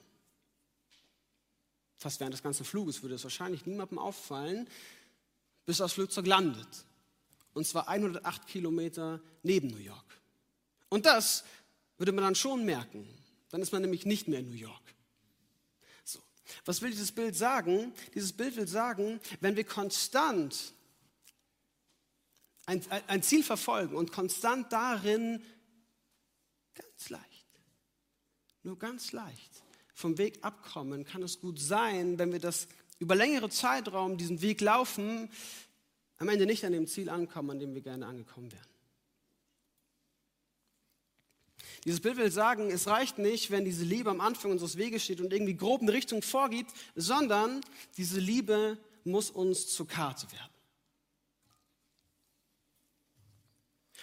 Fast 1.98 2.20
während 2.20 2.34
des 2.34 2.44
ganzen 2.44 2.66
Fluges 2.66 3.02
würde 3.02 3.16
es 3.16 3.24
wahrscheinlich 3.24 3.66
niemandem 3.66 4.00
auffallen, 4.00 4.68
bis 5.66 5.78
das 5.78 5.94
Flugzeug 5.94 6.28
landet. 6.28 6.86
Und 7.56 7.66
zwar 7.66 7.88
108 7.88 8.46
Kilometer 8.46 9.20
neben 9.42 9.70
New 9.70 9.80
York. 9.80 10.22
Und 10.90 11.08
das 11.08 11.44
würde 11.98 12.12
man 12.12 12.24
dann 12.24 12.36
schon 12.36 12.64
merken. 12.66 13.08
Dann 13.50 13.64
ist 13.64 13.72
man 13.72 13.82
nämlich 13.82 14.06
nicht 14.06 14.28
mehr 14.28 14.42
in 14.42 14.50
New 14.50 14.56
York. 14.58 14.94
So. 16.04 16.20
Was 16.66 16.84
will 16.84 16.92
dieses 16.92 17.12
Bild 17.12 17.36
sagen? 17.36 17.92
Dieses 18.14 18.34
Bild 18.34 18.56
will 18.56 18.68
sagen, 18.68 19.20
wenn 19.40 19.56
wir 19.56 19.64
konstant 19.64 20.74
ein, 22.68 22.84
ein 23.08 23.24
Ziel 23.24 23.44
verfolgen 23.44 23.96
und 23.96 24.12
konstant 24.12 24.72
darin 24.72 25.42
Ganz 26.76 27.10
leicht. 27.10 27.46
Nur 28.64 28.78
ganz 28.78 29.12
leicht. 29.12 29.64
Vom 29.94 30.18
Weg 30.18 30.40
abkommen 30.44 31.06
kann 31.06 31.24
es 31.24 31.40
gut 31.40 31.60
sein, 31.60 32.20
wenn 32.20 32.32
wir 32.32 32.40
das 32.40 32.68
über 33.00 33.16
längere 33.16 33.50
Zeitraum 33.50 34.18
diesen 34.18 34.42
Weg 34.42 34.62
laufen, 34.62 35.30
am 36.17 36.29
Ende 36.29 36.45
nicht 36.45 36.63
an 36.65 36.74
dem 36.74 36.88
Ziel 36.88 37.10
ankommen, 37.10 37.51
an 37.51 37.60
dem 37.60 37.74
wir 37.74 37.81
gerne 37.81 38.05
angekommen 38.05 38.51
wären. 38.51 38.75
Dieses 41.84 42.00
Bild 42.00 42.17
will 42.17 42.31
sagen, 42.31 42.72
es 42.72 42.88
reicht 42.88 43.19
nicht, 43.19 43.51
wenn 43.51 43.63
diese 43.63 43.84
Liebe 43.84 44.10
am 44.10 44.22
Anfang 44.22 44.51
unseres 44.51 44.77
Weges 44.77 45.03
steht 45.03 45.22
und 45.22 45.31
irgendwie 45.31 45.55
grob 45.55 45.81
eine 45.81 45.93
Richtung 45.93 46.24
vorgibt, 46.24 46.72
sondern 46.95 47.62
diese 47.98 48.19
Liebe 48.19 48.79
muss 49.03 49.29
uns 49.29 49.67
zur 49.67 49.88
Karte 49.88 50.31
werden. 50.31 50.55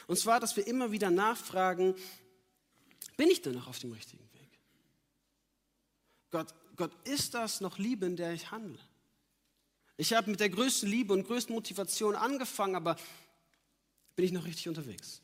Und 0.07 0.19
zwar, 0.19 0.38
dass 0.38 0.57
wir 0.57 0.66
immer 0.66 0.92
wieder 0.92 1.11
nachfragen, 1.11 1.95
bin 3.16 3.31
ich 3.31 3.42
denn 3.42 3.54
noch 3.54 3.66
auf 3.66 3.78
dem 3.78 3.92
richtigen 3.92 4.28
Weg? 4.33 4.59
Gott, 6.31 6.54
Gott, 6.76 6.92
ist 7.04 7.35
das 7.35 7.61
noch 7.61 7.78
Liebe, 7.78 8.07
in 8.07 8.16
der 8.16 8.33
ich 8.33 8.50
handle? 8.50 8.78
Ich 9.97 10.13
habe 10.15 10.31
mit 10.31 10.41
der 10.41 10.51
größten 10.51 10.89
Liebe 10.89 11.13
und 11.13 11.27
größten 11.27 11.55
Motivation 11.55 12.17
angefangen, 12.17 12.75
aber 12.75 12.97
bin 14.17 14.25
ich 14.25 14.33
noch 14.33 14.45
richtig 14.45 14.69
unterwegs? 14.69 15.21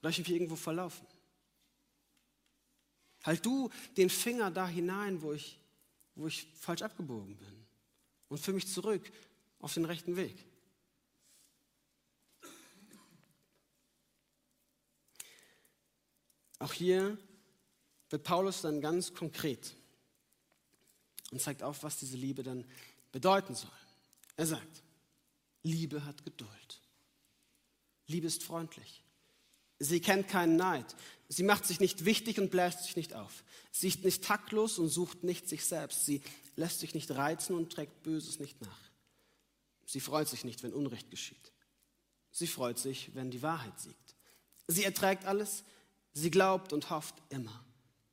Oder 0.00 0.10
ich 0.10 0.18
mich 0.18 0.30
irgendwo 0.30 0.56
verlaufen? 0.56 1.06
Halt 3.24 3.44
du 3.44 3.70
den 3.96 4.08
Finger 4.08 4.50
da 4.50 4.68
hinein, 4.68 5.20
wo 5.20 5.32
ich, 5.32 5.58
wo 6.14 6.26
ich 6.26 6.46
falsch 6.54 6.82
abgebogen 6.82 7.36
bin 7.36 7.66
und 8.28 8.38
führe 8.38 8.54
mich 8.54 8.68
zurück 8.68 9.10
auf 9.58 9.74
den 9.74 9.84
rechten 9.84 10.16
Weg. 10.16 10.44
Auch 16.58 16.72
hier 16.72 17.18
wird 18.08 18.22
Paulus 18.22 18.62
dann 18.62 18.80
ganz 18.80 19.12
konkret 19.12 19.74
und 21.30 21.40
zeigt 21.40 21.62
auf, 21.62 21.82
was 21.82 21.98
diese 21.98 22.16
Liebe 22.16 22.42
dann 22.42 22.64
bedeuten 23.16 23.54
soll. 23.54 23.70
Er 24.36 24.46
sagt, 24.46 24.82
Liebe 25.62 26.04
hat 26.04 26.22
Geduld. 26.22 26.82
Liebe 28.08 28.26
ist 28.26 28.42
freundlich. 28.42 29.02
Sie 29.78 30.00
kennt 30.00 30.28
keinen 30.28 30.56
Neid. 30.56 30.84
Sie 31.30 31.42
macht 31.42 31.64
sich 31.64 31.80
nicht 31.80 32.04
wichtig 32.04 32.38
und 32.38 32.50
bläst 32.50 32.82
sich 32.82 32.94
nicht 32.94 33.14
auf. 33.14 33.42
Sie 33.72 33.88
ist 33.88 34.04
nicht 34.04 34.22
taktlos 34.22 34.78
und 34.78 34.90
sucht 34.90 35.24
nicht 35.24 35.48
sich 35.48 35.64
selbst. 35.64 36.04
Sie 36.04 36.20
lässt 36.56 36.80
sich 36.80 36.92
nicht 36.92 37.10
reizen 37.10 37.56
und 37.56 37.72
trägt 37.72 38.02
Böses 38.02 38.38
nicht 38.38 38.60
nach. 38.60 38.90
Sie 39.86 40.00
freut 40.00 40.28
sich 40.28 40.44
nicht, 40.44 40.62
wenn 40.62 40.74
Unrecht 40.74 41.10
geschieht. 41.10 41.52
Sie 42.32 42.46
freut 42.46 42.78
sich, 42.78 43.14
wenn 43.14 43.30
die 43.30 43.40
Wahrheit 43.40 43.80
siegt. 43.80 44.14
Sie 44.68 44.84
erträgt 44.84 45.24
alles, 45.24 45.64
Sie 46.12 46.30
glaubt 46.30 46.74
und 46.74 46.90
hofft 46.90 47.14
immer. 47.30 47.64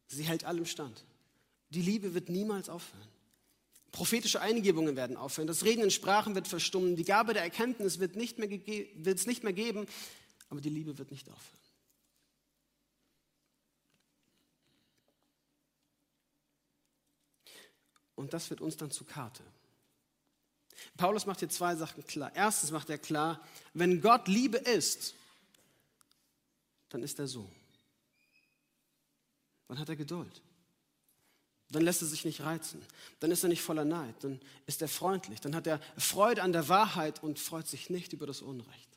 Sie 0.08 0.24
hält 0.24 0.46
allem 0.46 0.66
stand. 0.66 1.04
Die 1.72 1.82
Liebe 1.82 2.14
wird 2.14 2.30
niemals 2.30 2.70
aufhören. 2.70 3.13
Prophetische 3.94 4.42
Eingebungen 4.42 4.96
werden 4.96 5.18
aufhören. 5.18 5.48
Das 5.48 5.64
Reden 5.64 5.84
in 5.84 5.92
Sprachen 5.92 6.34
wird 6.34 6.48
verstummen. 6.48 6.96
Die 6.96 7.06
Gabe 7.06 7.34
der 7.34 7.44
Erkenntnis 7.44 8.00
wird, 8.00 8.16
nicht 8.16 8.40
es 8.40 9.28
nicht 9.28 9.44
mehr 9.44 9.54
geben. 9.54 9.86
Aber 10.50 10.60
die 10.60 10.70
Liebe 10.70 10.98
wird 10.98 11.12
nicht 11.12 11.30
aufhören. 11.30 11.60
Und 18.16 18.34
das 18.34 18.50
wird 18.50 18.62
uns 18.62 18.78
dann 18.78 18.90
zur 18.90 19.06
Karte. 19.06 19.44
Paulus 20.98 21.28
macht 21.28 21.40
hier 21.40 21.50
zwei 21.50 21.76
Sachen 21.76 22.04
klar. 22.08 22.32
Erstens 22.34 22.72
macht 22.72 22.90
er 22.90 22.98
klar, 22.98 23.46
wenn 23.76 24.02
Gott 24.02 24.28
Liebe 24.28 24.58
ist, 24.58 25.14
dann 26.90 27.04
ist 27.04 27.20
er 27.20 27.28
so. 27.28 27.48
Dann 29.68 29.78
hat 29.78 29.90
er 29.90 29.96
Geduld. 29.96 30.42
Dann 31.74 31.84
lässt 31.84 32.02
er 32.02 32.08
sich 32.08 32.24
nicht 32.24 32.42
reizen. 32.42 32.82
Dann 33.20 33.32
ist 33.32 33.44
er 33.44 33.50
nicht 33.50 33.62
voller 33.62 33.86
Neid. 33.86 34.16
Dann 34.24 34.40
ist 34.66 34.82
er 34.82 34.88
freundlich. 34.88 35.42
Dann 35.42 35.56
hat 35.56 35.68
er 35.68 35.80
Freude 35.98 36.42
an 36.42 36.54
der 36.54 36.70
Wahrheit 36.70 37.22
und 37.22 37.40
freut 37.40 37.68
sich 37.68 37.90
nicht 37.90 38.14
über 38.14 38.26
das 38.26 38.42
Unrecht. 38.42 38.90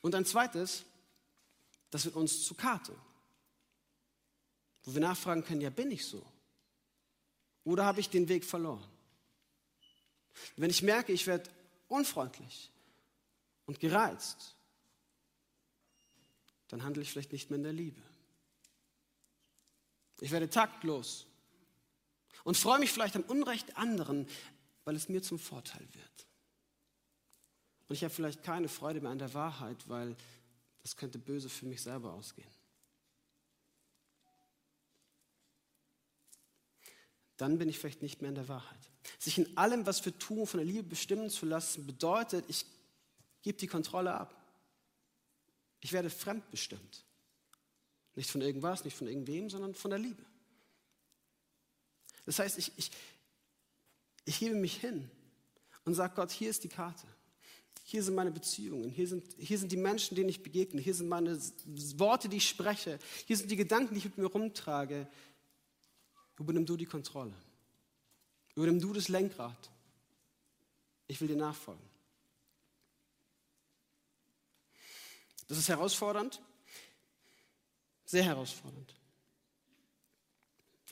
Und 0.00 0.14
ein 0.14 0.24
zweites, 0.24 0.84
das 1.90 2.04
wird 2.04 2.14
uns 2.14 2.44
zu 2.44 2.54
Karte. 2.54 2.94
Wo 4.84 4.94
wir 4.94 5.00
nachfragen 5.00 5.44
können, 5.44 5.60
ja, 5.60 5.70
bin 5.70 5.90
ich 5.90 6.06
so? 6.06 6.24
Oder 7.64 7.84
habe 7.84 8.00
ich 8.00 8.08
den 8.08 8.28
Weg 8.28 8.44
verloren? 8.44 8.88
Wenn 10.56 10.70
ich 10.70 10.82
merke, 10.82 11.12
ich 11.12 11.26
werde 11.26 11.50
unfreundlich 11.88 12.70
und 13.66 13.80
gereizt 13.80 14.56
dann 16.72 16.84
handle 16.84 17.02
ich 17.02 17.12
vielleicht 17.12 17.32
nicht 17.32 17.50
mehr 17.50 17.58
in 17.58 17.64
der 17.64 17.72
Liebe. 17.74 18.00
Ich 20.22 20.30
werde 20.30 20.48
taktlos 20.48 21.26
und 22.44 22.56
freue 22.56 22.78
mich 22.78 22.92
vielleicht 22.92 23.16
am 23.16 23.22
Unrecht 23.22 23.76
anderen, 23.76 24.28
weil 24.84 24.94
es 24.94 25.08
mir 25.08 25.20
zum 25.20 25.36
Vorteil 25.36 25.84
wird. 25.92 26.26
Und 27.88 27.96
ich 27.96 28.04
habe 28.04 28.14
vielleicht 28.14 28.44
keine 28.44 28.68
Freude 28.68 29.00
mehr 29.00 29.10
an 29.10 29.18
der 29.18 29.34
Wahrheit, 29.34 29.88
weil 29.88 30.14
das 30.82 30.96
könnte 30.96 31.18
böse 31.18 31.48
für 31.48 31.66
mich 31.66 31.82
selber 31.82 32.12
ausgehen. 32.12 32.48
Dann 37.36 37.58
bin 37.58 37.68
ich 37.68 37.80
vielleicht 37.80 38.02
nicht 38.02 38.22
mehr 38.22 38.28
in 38.28 38.36
der 38.36 38.46
Wahrheit. 38.46 38.90
Sich 39.18 39.38
in 39.38 39.56
allem, 39.56 39.86
was 39.86 40.04
wir 40.04 40.16
tun, 40.16 40.46
von 40.46 40.58
der 40.58 40.66
Liebe 40.66 40.84
bestimmen 40.84 41.30
zu 41.30 41.46
lassen, 41.46 41.84
bedeutet, 41.84 42.44
ich 42.46 42.64
gebe 43.42 43.58
die 43.58 43.66
Kontrolle 43.66 44.14
ab. 44.14 44.40
Ich 45.80 45.92
werde 45.92 46.10
fremdbestimmt. 46.10 47.04
Nicht 48.14 48.30
von 48.30 48.40
irgendwas, 48.40 48.84
nicht 48.84 48.96
von 48.96 49.08
irgendwem, 49.08 49.48
sondern 49.48 49.74
von 49.74 49.90
der 49.90 49.98
Liebe. 49.98 50.22
Das 52.26 52.38
heißt, 52.38 52.58
ich, 52.58 52.72
ich, 52.76 52.90
ich 54.24 54.38
gebe 54.38 54.54
mich 54.54 54.76
hin 54.76 55.10
und 55.84 55.94
sage 55.94 56.14
Gott, 56.14 56.30
hier 56.30 56.50
ist 56.50 56.62
die 56.64 56.68
Karte. 56.68 57.06
Hier 57.84 58.02
sind 58.02 58.14
meine 58.14 58.30
Beziehungen, 58.30 58.90
hier 58.90 59.08
sind, 59.08 59.24
hier 59.38 59.58
sind 59.58 59.72
die 59.72 59.76
Menschen, 59.76 60.14
denen 60.14 60.28
ich 60.28 60.42
begegne, 60.42 60.80
hier 60.80 60.94
sind 60.94 61.08
meine 61.08 61.36
Worte, 61.96 62.28
die 62.28 62.36
ich 62.36 62.48
spreche, 62.48 62.98
hier 63.26 63.36
sind 63.36 63.50
die 63.50 63.56
Gedanken, 63.56 63.94
die 63.94 63.98
ich 63.98 64.04
mit 64.04 64.18
mir 64.18 64.26
rumtrage. 64.26 65.08
Übernimm 66.38 66.64
du 66.64 66.76
die 66.76 66.86
Kontrolle. 66.86 67.34
Übernimm 68.54 68.80
du 68.80 68.92
das 68.92 69.08
Lenkrad. 69.08 69.70
Ich 71.08 71.20
will 71.20 71.28
dir 71.28 71.36
nachfolgen. 71.36 71.82
Das 75.48 75.58
ist 75.58 75.68
herausfordernd, 75.68 76.40
sehr 78.12 78.24
herausfordernd. 78.24 78.94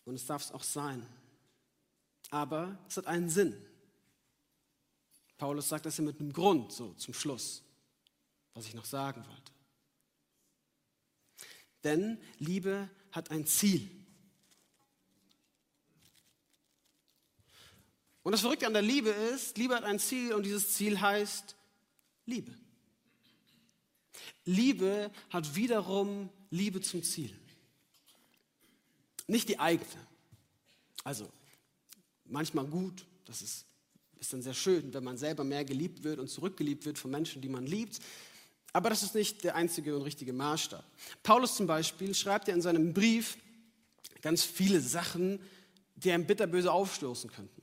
Und 0.06 0.14
es 0.14 0.24
darf 0.24 0.42
es 0.42 0.52
auch 0.52 0.62
sein. 0.62 1.06
Aber 2.30 2.78
es 2.88 2.96
hat 2.96 3.06
einen 3.06 3.28
Sinn. 3.28 3.54
Paulus 5.36 5.68
sagt 5.68 5.84
das 5.84 5.98
ja 5.98 6.04
mit 6.04 6.18
einem 6.18 6.32
Grund, 6.32 6.72
so 6.72 6.94
zum 6.94 7.12
Schluss, 7.12 7.62
was 8.54 8.66
ich 8.66 8.74
noch 8.74 8.86
sagen 8.86 9.22
wollte. 9.26 9.52
Denn 11.84 12.18
Liebe 12.38 12.88
hat 13.12 13.30
ein 13.30 13.46
Ziel. 13.46 13.90
Und 18.22 18.32
das 18.32 18.40
Verrückte 18.40 18.66
an 18.66 18.72
der 18.72 18.82
Liebe 18.82 19.10
ist, 19.10 19.58
Liebe 19.58 19.74
hat 19.74 19.84
ein 19.84 19.98
Ziel 19.98 20.32
und 20.32 20.44
dieses 20.44 20.72
Ziel 20.74 20.98
heißt 20.98 21.54
Liebe. 22.24 22.54
Liebe 24.46 25.10
hat 25.28 25.54
wiederum 25.54 26.30
Liebe 26.50 26.80
zum 26.80 27.02
Ziel. 27.02 27.32
Nicht 29.26 29.48
die 29.48 29.58
eigene. 29.58 30.06
Also 31.04 31.30
manchmal 32.24 32.66
gut, 32.66 33.06
das 33.24 33.42
ist 33.42 33.64
ist 34.20 34.32
dann 34.32 34.42
sehr 34.42 34.54
schön, 34.54 34.92
wenn 34.92 35.02
man 35.02 35.16
selber 35.16 35.44
mehr 35.44 35.64
geliebt 35.64 36.04
wird 36.04 36.18
und 36.18 36.28
zurückgeliebt 36.28 36.84
wird 36.84 36.98
von 36.98 37.10
Menschen, 37.10 37.40
die 37.40 37.48
man 37.48 37.66
liebt. 37.66 37.98
Aber 38.72 38.90
das 38.90 39.02
ist 39.02 39.14
nicht 39.14 39.42
der 39.42 39.56
einzige 39.56 39.96
und 39.96 40.02
richtige 40.02 40.32
Maßstab. 40.32 40.84
Paulus 41.22 41.56
zum 41.56 41.66
Beispiel 41.66 42.14
schreibt 42.14 42.46
ja 42.46 42.54
in 42.54 42.62
seinem 42.62 42.92
Brief 42.92 43.36
ganz 44.20 44.44
viele 44.44 44.80
Sachen, 44.80 45.40
die 45.96 46.12
einem 46.12 46.26
bitterböse 46.26 46.70
aufstoßen 46.70 47.30
könnten. 47.32 47.62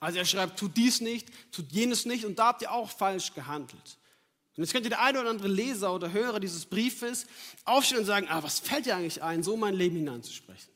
Also 0.00 0.18
er 0.18 0.26
schreibt, 0.26 0.58
tut 0.58 0.76
dies 0.76 1.00
nicht, 1.00 1.28
tut 1.50 1.72
jenes 1.72 2.04
nicht 2.04 2.24
und 2.26 2.38
da 2.38 2.48
habt 2.48 2.62
ihr 2.62 2.72
auch 2.72 2.90
falsch 2.90 3.32
gehandelt. 3.32 3.96
Und 4.56 4.62
jetzt 4.62 4.72
könnte 4.72 4.88
der 4.88 5.02
eine 5.02 5.20
oder 5.20 5.30
andere 5.30 5.48
Leser 5.48 5.92
oder 5.92 6.12
Hörer 6.12 6.38
dieses 6.38 6.66
Briefes 6.66 7.26
aufstehen 7.64 7.98
und 7.98 8.04
sagen, 8.04 8.28
ah, 8.28 8.42
was 8.42 8.60
fällt 8.60 8.86
dir 8.86 8.96
eigentlich 8.96 9.22
ein, 9.22 9.42
so 9.42 9.56
mein 9.56 9.74
Leben 9.74 9.96
hineinzusprechen? 9.96 10.72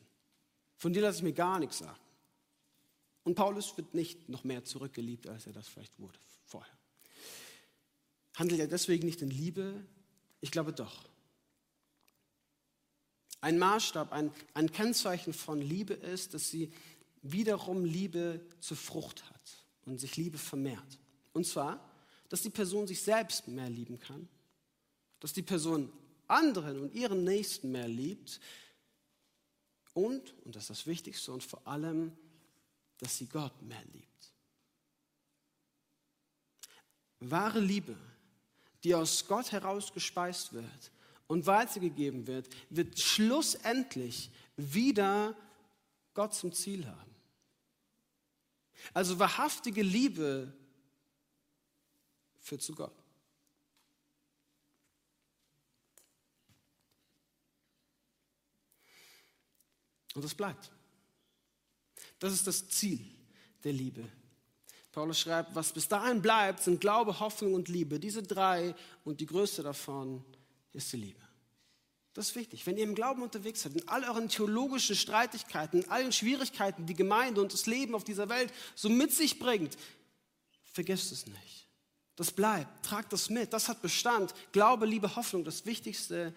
Von 0.77 0.91
dir 0.91 1.01
lasse 1.01 1.19
ich 1.19 1.23
mir 1.23 1.33
gar 1.33 1.59
nichts 1.59 1.77
sagen. 1.77 1.99
Und 3.23 3.35
Paulus 3.35 3.77
wird 3.77 3.93
nicht 3.93 4.27
noch 4.27 4.43
mehr 4.43 4.65
zurückgeliebt, 4.65 5.27
als 5.27 5.45
er 5.45 5.53
das 5.53 5.67
vielleicht 5.67 5.97
wurde 5.99 6.19
vorher. 6.45 6.73
Handelt 8.35 8.59
er 8.59 8.67
deswegen 8.67 9.05
nicht 9.05 9.21
in 9.21 9.29
Liebe? 9.29 9.85
Ich 10.41 10.51
glaube 10.51 10.73
doch. 10.73 11.09
Ein 13.41 13.57
Maßstab, 13.57 14.11
ein, 14.11 14.31
ein 14.53 14.71
Kennzeichen 14.71 15.33
von 15.33 15.61
Liebe 15.61 15.93
ist, 15.93 16.33
dass 16.33 16.49
sie 16.49 16.71
wiederum 17.21 17.85
Liebe 17.85 18.41
zur 18.59 18.77
Frucht 18.77 19.29
hat 19.29 19.65
und 19.85 19.99
sich 19.99 20.17
Liebe 20.17 20.37
vermehrt. 20.37 20.99
Und 21.31 21.45
zwar, 21.45 21.88
dass 22.29 22.41
die 22.41 22.49
Person 22.49 22.87
sich 22.87 23.01
selbst 23.01 23.47
mehr 23.47 23.69
lieben 23.69 23.99
kann, 23.99 24.27
dass 25.19 25.33
die 25.33 25.41
Person 25.41 25.91
anderen 26.27 26.79
und 26.79 26.93
ihren 26.93 27.23
Nächsten 27.23 27.71
mehr 27.71 27.87
liebt 27.87 28.39
und, 29.93 30.33
und 30.45 30.55
das 30.55 30.63
ist 30.63 30.69
das 30.69 30.87
Wichtigste 30.87 31.31
und 31.31 31.43
vor 31.43 31.65
allem, 31.67 32.15
dass 32.99 33.17
sie 33.17 33.25
Gott 33.25 33.61
mehr 33.61 33.83
liebt. 33.91 34.05
Wahre 37.19 37.59
Liebe, 37.59 37.97
die 38.83 38.95
aus 38.95 39.25
Gott 39.27 39.51
herausgespeist 39.51 40.53
wird 40.53 40.91
und 41.27 41.45
weitergegeben 41.45 42.27
wird, 42.27 42.47
wird 42.69 42.97
schlussendlich 42.99 44.31
wieder 44.55 45.35
Gott 46.13 46.33
zum 46.33 46.53
Ziel 46.53 46.85
haben. 46.85 47.15
Also 48.93 49.19
wahrhaftige 49.19 49.81
Liebe 49.81 50.53
führt 52.39 52.61
zu 52.61 52.73
Gott. 52.73 52.95
Und 60.15 60.25
es 60.25 60.33
bleibt. 60.33 60.71
Das 62.19 62.33
ist 62.33 62.47
das 62.47 62.67
Ziel 62.67 63.05
der 63.63 63.73
Liebe. 63.73 64.09
Paulus 64.91 65.19
schreibt, 65.19 65.55
was 65.55 65.71
bis 65.71 65.87
dahin 65.87 66.21
bleibt, 66.21 66.63
sind 66.63 66.81
Glaube, 66.81 67.19
Hoffnung 67.19 67.53
und 67.53 67.69
Liebe. 67.69 67.99
Diese 67.99 68.23
drei 68.23 68.75
und 69.05 69.21
die 69.21 69.25
größte 69.25 69.63
davon 69.63 70.25
ist 70.73 70.91
die 70.91 70.97
Liebe. 70.97 71.21
Das 72.13 72.29
ist 72.29 72.35
wichtig. 72.35 72.65
Wenn 72.65 72.75
ihr 72.75 72.83
im 72.83 72.95
Glauben 72.95 73.21
unterwegs 73.21 73.61
seid, 73.61 73.75
in 73.75 73.87
all 73.87 74.03
euren 74.03 74.27
theologischen 74.27 74.95
Streitigkeiten, 74.95 75.83
in 75.83 75.89
allen 75.89 76.11
Schwierigkeiten, 76.11 76.85
die 76.85 76.95
Gemeinde 76.95 77.39
und 77.39 77.53
das 77.53 77.65
Leben 77.65 77.95
auf 77.95 78.03
dieser 78.03 78.27
Welt 78.27 78.51
so 78.75 78.89
mit 78.89 79.13
sich 79.13 79.39
bringt, 79.39 79.77
vergesst 80.65 81.13
es 81.13 81.27
nicht. 81.27 81.68
Das 82.19 82.33
bleibt, 82.33 82.85
tragt 82.85 83.13
das 83.13 83.29
mit, 83.29 83.53
das 83.53 83.69
hat 83.69 83.81
Bestand. 83.81 84.33
Glaube, 84.51 84.85
Liebe, 84.85 85.15
Hoffnung, 85.15 85.45
das 85.45 85.65
Wichtigste, 85.65 86.35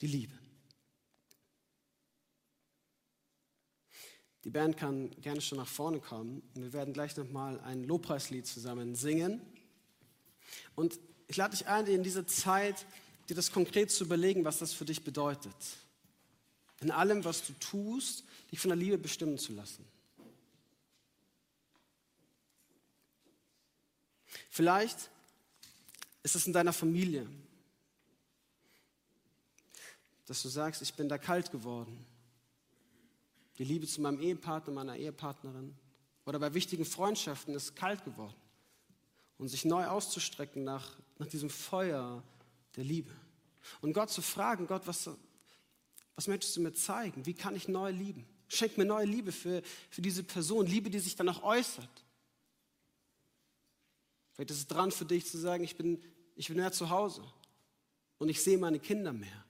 die 0.00 0.08
Liebe. 0.08 0.36
Die 4.42 4.50
Band 4.50 4.76
kann 4.76 5.12
gerne 5.20 5.40
schon 5.40 5.58
nach 5.58 5.68
vorne 5.68 6.00
kommen. 6.00 6.42
Wir 6.54 6.72
werden 6.72 6.92
gleich 6.92 7.16
nochmal 7.16 7.60
ein 7.60 7.84
Lobpreislied 7.84 8.44
zusammen 8.44 8.96
singen. 8.96 9.40
Und 10.74 10.98
ich 11.28 11.36
lade 11.36 11.56
dich 11.56 11.68
ein, 11.68 11.86
in 11.86 12.02
dieser 12.02 12.26
Zeit 12.26 12.84
dir 13.28 13.36
das 13.36 13.52
konkret 13.52 13.92
zu 13.92 14.02
überlegen, 14.02 14.44
was 14.44 14.58
das 14.58 14.72
für 14.72 14.84
dich 14.84 15.04
bedeutet. 15.04 15.54
In 16.80 16.90
allem, 16.90 17.24
was 17.24 17.46
du 17.46 17.52
tust, 17.60 18.24
dich 18.50 18.58
von 18.58 18.70
der 18.70 18.78
Liebe 18.78 18.98
bestimmen 18.98 19.38
zu 19.38 19.52
lassen. 19.52 19.86
Vielleicht 24.54 25.10
ist 26.22 26.36
es 26.36 26.46
in 26.46 26.52
deiner 26.52 26.72
Familie, 26.72 27.26
dass 30.26 30.42
du 30.42 30.48
sagst, 30.48 30.82
ich 30.82 30.94
bin 30.94 31.08
da 31.08 31.18
kalt 31.18 31.50
geworden 31.50 32.06
die 33.58 33.64
Liebe 33.64 33.86
zu 33.86 34.00
meinem 34.00 34.20
Ehepartner, 34.20 34.74
meiner 34.74 34.96
Ehepartnerin 34.96 35.74
oder 36.24 36.38
bei 36.38 36.52
wichtigen 36.52 36.84
Freundschaften 36.84 37.54
ist 37.54 37.76
kalt 37.76 38.04
geworden. 38.04 38.34
Und 39.38 39.48
sich 39.48 39.64
neu 39.64 39.86
auszustrecken 39.86 40.64
nach, 40.64 40.96
nach 41.18 41.26
diesem 41.26 41.50
Feuer 41.50 42.22
der 42.76 42.84
Liebe. 42.84 43.10
Und 43.80 43.92
Gott 43.92 44.10
zu 44.10 44.20
fragen, 44.22 44.66
Gott, 44.66 44.82
was, 44.86 45.08
was 46.14 46.28
möchtest 46.28 46.56
du 46.56 46.60
mir 46.60 46.72
zeigen? 46.72 47.24
Wie 47.26 47.34
kann 47.34 47.56
ich 47.56 47.68
neu 47.68 47.90
lieben? 47.90 48.26
Schenk 48.48 48.78
mir 48.78 48.84
neue 48.84 49.06
Liebe 49.06 49.32
für, 49.32 49.62
für 49.90 50.02
diese 50.02 50.22
Person, 50.22 50.66
Liebe, 50.66 50.90
die 50.90 50.98
sich 50.98 51.16
dann 51.16 51.28
auch 51.28 51.42
äußert. 51.42 51.88
Vielleicht 54.32 54.50
ist 54.50 54.58
es 54.58 54.66
dran 54.66 54.90
für 54.90 55.04
dich 55.04 55.26
zu 55.26 55.38
sagen, 55.38 55.64
ich 55.64 55.76
bin, 55.76 56.02
ich 56.34 56.48
bin 56.48 56.56
mehr 56.56 56.72
zu 56.72 56.90
Hause 56.90 57.22
und 58.18 58.28
ich 58.28 58.42
sehe 58.42 58.58
meine 58.58 58.78
Kinder 58.78 59.12
mehr. 59.12 59.44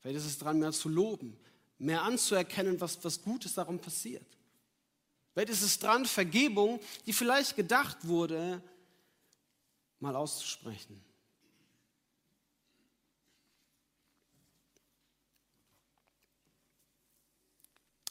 Vielleicht 0.00 0.18
ist 0.18 0.26
es 0.26 0.38
dran, 0.38 0.58
mehr 0.58 0.72
zu 0.72 0.88
loben, 0.88 1.36
mehr 1.78 2.02
anzuerkennen, 2.02 2.80
was, 2.80 3.02
was 3.04 3.22
Gutes 3.22 3.54
darum 3.54 3.78
passiert. 3.78 4.26
Vielleicht 5.32 5.50
ist 5.50 5.62
es 5.62 5.78
dran, 5.78 6.04
Vergebung, 6.04 6.80
die 7.06 7.12
vielleicht 7.12 7.56
gedacht 7.56 8.06
wurde, 8.06 8.62
mal 9.98 10.14
auszusprechen. 10.14 11.02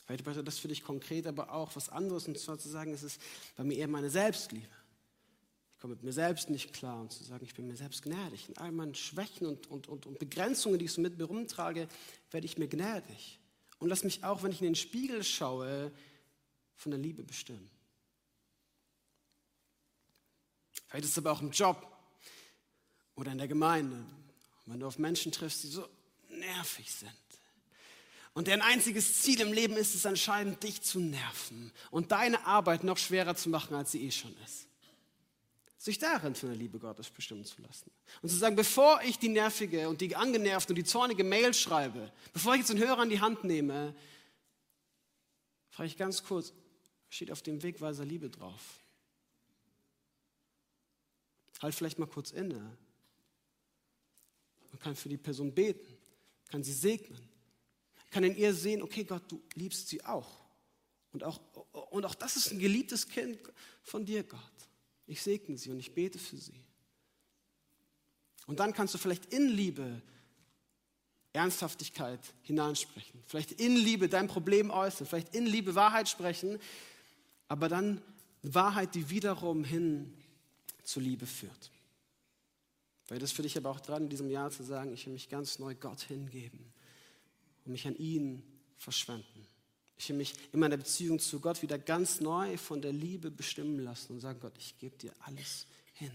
Vielleicht 0.05 0.25
bedeutet 0.25 0.47
das 0.47 0.59
für 0.59 0.67
dich 0.67 0.83
konkret, 0.83 1.27
aber 1.27 1.53
auch 1.53 1.73
was 1.75 1.87
anderes, 1.87 2.27
und 2.27 2.37
zwar 2.37 2.57
zu 2.57 2.67
sagen, 2.67 2.93
es 2.93 3.03
ist 3.03 3.21
bei 3.55 3.63
mir 3.63 3.77
eher 3.77 3.87
meine 3.87 4.09
Selbstliebe. 4.09 4.80
Komme 5.81 5.95
mit 5.95 6.03
mir 6.03 6.13
selbst 6.13 6.51
nicht 6.51 6.73
klar 6.73 7.01
und 7.01 7.11
zu 7.11 7.23
sagen, 7.23 7.43
ich 7.43 7.55
bin 7.55 7.67
mir 7.67 7.75
selbst 7.75 8.03
gnädig. 8.03 8.47
In 8.49 8.57
all 8.57 8.71
meinen 8.71 8.93
Schwächen 8.93 9.47
und, 9.47 9.65
und, 9.71 9.87
und, 9.87 10.05
und 10.05 10.19
Begrenzungen, 10.19 10.77
die 10.77 10.85
ich 10.85 10.91
so 10.91 11.01
mit 11.01 11.17
mir 11.17 11.23
rumtrage, 11.23 11.87
werde 12.29 12.45
ich 12.45 12.59
mir 12.59 12.67
gnädig. 12.67 13.39
Und 13.79 13.89
lass 13.89 14.03
mich 14.03 14.23
auch, 14.23 14.43
wenn 14.43 14.51
ich 14.51 14.61
in 14.61 14.67
den 14.67 14.75
Spiegel 14.75 15.23
schaue, 15.23 15.91
von 16.75 16.91
der 16.91 16.99
Liebe 16.99 17.23
bestimmen. 17.23 17.67
Vielleicht 20.87 21.05
ist 21.05 21.11
es 21.11 21.17
aber 21.17 21.31
auch 21.31 21.41
im 21.41 21.49
Job 21.49 21.87
oder 23.15 23.31
in 23.31 23.39
der 23.39 23.47
Gemeinde, 23.47 24.05
wenn 24.67 24.79
du 24.79 24.85
auf 24.85 24.99
Menschen 24.99 25.31
triffst, 25.31 25.63
die 25.63 25.67
so 25.67 25.87
nervig 26.29 26.91
sind. 26.91 27.11
Und 28.33 28.47
deren 28.47 28.61
einziges 28.61 29.21
Ziel 29.23 29.41
im 29.41 29.51
Leben 29.51 29.75
ist 29.77 29.95
es 29.95 30.05
anscheinend, 30.05 30.61
dich 30.61 30.81
zu 30.83 30.99
nerven 30.99 31.71
und 31.89 32.11
deine 32.11 32.45
Arbeit 32.45 32.83
noch 32.83 32.99
schwerer 32.99 33.35
zu 33.35 33.49
machen, 33.49 33.75
als 33.75 33.91
sie 33.91 34.05
eh 34.05 34.11
schon 34.11 34.35
ist. 34.45 34.67
Sich 35.81 35.97
darin 35.97 36.35
von 36.35 36.49
der 36.49 36.57
Liebe 36.59 36.77
Gottes 36.77 37.09
bestimmen 37.09 37.43
zu 37.43 37.59
lassen. 37.63 37.89
Und 38.21 38.29
zu 38.29 38.35
sagen, 38.35 38.55
bevor 38.55 39.01
ich 39.01 39.17
die 39.17 39.29
nervige 39.29 39.89
und 39.89 39.99
die 39.99 40.15
angenervte 40.15 40.73
und 40.73 40.75
die 40.75 40.83
zornige 40.83 41.23
Mail 41.23 41.55
schreibe, 41.55 42.11
bevor 42.33 42.53
ich 42.53 42.59
jetzt 42.59 42.69
den 42.69 42.77
Hörer 42.77 42.99
an 42.99 43.09
die 43.09 43.19
Hand 43.19 43.43
nehme, 43.43 43.95
frage 45.71 45.87
ich 45.87 45.97
ganz 45.97 46.23
kurz, 46.23 46.53
steht 47.09 47.31
auf 47.31 47.41
dem 47.41 47.63
Wegweiser 47.63 48.05
Liebe 48.05 48.29
drauf? 48.29 48.61
Halt 51.63 51.73
vielleicht 51.73 51.97
mal 51.97 52.05
kurz 52.05 52.29
inne. 52.29 52.77
Man 54.69 54.79
kann 54.79 54.95
für 54.95 55.09
die 55.09 55.17
Person 55.17 55.51
beten, 55.51 55.97
kann 56.49 56.63
sie 56.63 56.73
segnen, 56.73 57.27
kann 58.11 58.23
in 58.23 58.35
ihr 58.35 58.53
sehen, 58.53 58.83
okay 58.83 59.03
Gott, 59.03 59.23
du 59.31 59.41
liebst 59.55 59.87
sie 59.87 60.05
auch. 60.05 60.45
Und 61.11 61.23
auch, 61.23 61.39
und 61.89 62.05
auch 62.05 62.13
das 62.13 62.35
ist 62.35 62.51
ein 62.51 62.59
geliebtes 62.59 63.09
Kind 63.09 63.39
von 63.81 64.05
dir, 64.05 64.23
Gott. 64.23 64.60
Ich 65.11 65.21
segne 65.23 65.57
sie 65.57 65.69
und 65.69 65.77
ich 65.77 65.93
bete 65.93 66.17
für 66.17 66.37
sie. 66.37 66.63
Und 68.47 68.61
dann 68.61 68.71
kannst 68.71 68.93
du 68.93 68.97
vielleicht 68.97 69.33
in 69.33 69.49
Liebe 69.49 70.01
Ernsthaftigkeit 71.33 72.21
hineinsprechen. 72.43 73.21
Vielleicht 73.27 73.51
in 73.51 73.75
Liebe 73.75 74.07
dein 74.07 74.29
Problem 74.29 74.71
äußern, 74.71 75.05
vielleicht 75.05 75.35
in 75.35 75.45
Liebe 75.45 75.75
Wahrheit 75.75 76.07
sprechen, 76.07 76.59
aber 77.49 77.67
dann 77.67 78.01
Wahrheit, 78.41 78.95
die 78.95 79.09
wiederum 79.09 79.65
hin 79.65 80.13
zur 80.85 81.03
Liebe 81.03 81.25
führt. 81.25 81.71
Weil 83.09 83.19
das 83.19 83.33
für 83.33 83.41
dich 83.41 83.57
aber 83.57 83.69
auch 83.69 83.81
dran, 83.81 84.03
in 84.03 84.09
diesem 84.09 84.29
Jahr 84.29 84.49
zu 84.49 84.63
sagen, 84.63 84.93
ich 84.93 85.05
will 85.07 85.13
mich 85.13 85.27
ganz 85.27 85.59
neu 85.59 85.75
Gott 85.75 86.03
hingeben 86.03 86.71
und 87.65 87.73
mich 87.73 87.85
an 87.85 87.97
ihn 87.97 88.43
verschwenden. 88.77 89.45
Ich 90.01 90.09
will 90.09 90.15
mich 90.15 90.33
in 90.51 90.59
meiner 90.59 90.77
Beziehung 90.77 91.19
zu 91.19 91.39
Gott 91.39 91.61
wieder 91.61 91.77
ganz 91.77 92.21
neu 92.21 92.57
von 92.57 92.81
der 92.81 92.91
Liebe 92.91 93.29
bestimmen 93.29 93.77
lassen 93.77 94.13
und 94.13 94.19
sagen, 94.19 94.39
Gott, 94.39 94.57
ich 94.57 94.75
gebe 94.79 94.97
dir 94.97 95.13
alles 95.19 95.67
hin. 95.93 96.11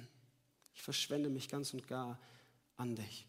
Ich 0.75 0.83
verschwende 0.83 1.31
mich 1.31 1.49
ganz 1.49 1.73
und 1.73 1.87
gar 1.87 2.19
an 2.77 2.97
dich. 2.97 3.29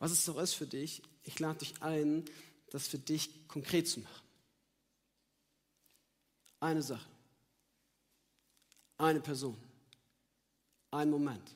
Was 0.00 0.10
es 0.10 0.24
doch 0.24 0.36
ist 0.36 0.54
für 0.54 0.66
dich, 0.66 1.00
ich 1.22 1.38
lade 1.38 1.60
dich 1.60 1.80
ein, 1.80 2.24
das 2.70 2.88
für 2.88 2.98
dich 2.98 3.46
konkret 3.46 3.86
zu 3.86 4.00
machen. 4.00 4.26
Eine 6.58 6.82
Sache, 6.82 7.08
eine 8.98 9.20
Person, 9.20 9.56
ein 10.90 11.08
Moment. 11.08 11.54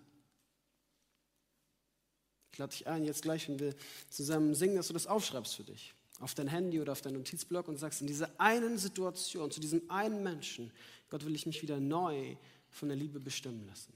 Ich 2.53 2.59
lade 2.59 2.71
dich 2.71 2.87
ein, 2.87 3.05
jetzt 3.05 3.23
gleich, 3.23 3.49
wenn 3.49 3.59
wir 3.59 3.75
zusammen 4.11 4.55
singen, 4.55 4.77
dass 4.77 4.87
du 4.87 4.93
das 4.93 5.09
aufschreibst 5.09 5.57
für 5.57 5.65
dich 5.65 5.96
auf 6.21 6.35
dein 6.35 6.49
Handy 6.49 6.81
oder 6.81 6.93
auf 6.93 7.03
deinen 7.03 7.15
Notizblock 7.15 7.69
und 7.69 7.79
sagst, 7.79 8.01
in 8.01 8.07
dieser 8.07 8.31
einen 8.39 8.79
Situation, 8.79 9.51
zu 9.51 9.61
diesem 9.61 9.91
einen 9.91 10.23
Menschen, 10.23 10.73
Gott 11.11 11.25
will 11.25 11.35
ich 11.35 11.47
mich 11.47 11.63
wieder 11.63 11.79
neu 11.79 12.37
von 12.71 12.89
der 12.89 12.97
Liebe 12.97 13.21
bestimmen 13.21 13.67
lassen. 13.67 13.93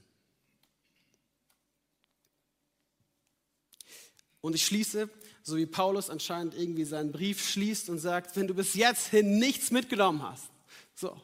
Und 4.41 4.55
ich 4.55 4.65
schließe, 4.65 5.09
so 5.43 5.55
wie 5.55 5.67
Paulus 5.67 6.09
anscheinend 6.09 6.55
irgendwie 6.55 6.85
seinen 6.85 7.11
Brief 7.11 7.47
schließt 7.47 7.89
und 7.89 7.99
sagt, 7.99 8.35
wenn 8.35 8.47
du 8.47 8.55
bis 8.55 8.73
jetzt 8.73 9.07
hin 9.07 9.37
nichts 9.37 9.69
mitgenommen 9.69 10.23
hast, 10.23 10.49
so, 10.95 11.19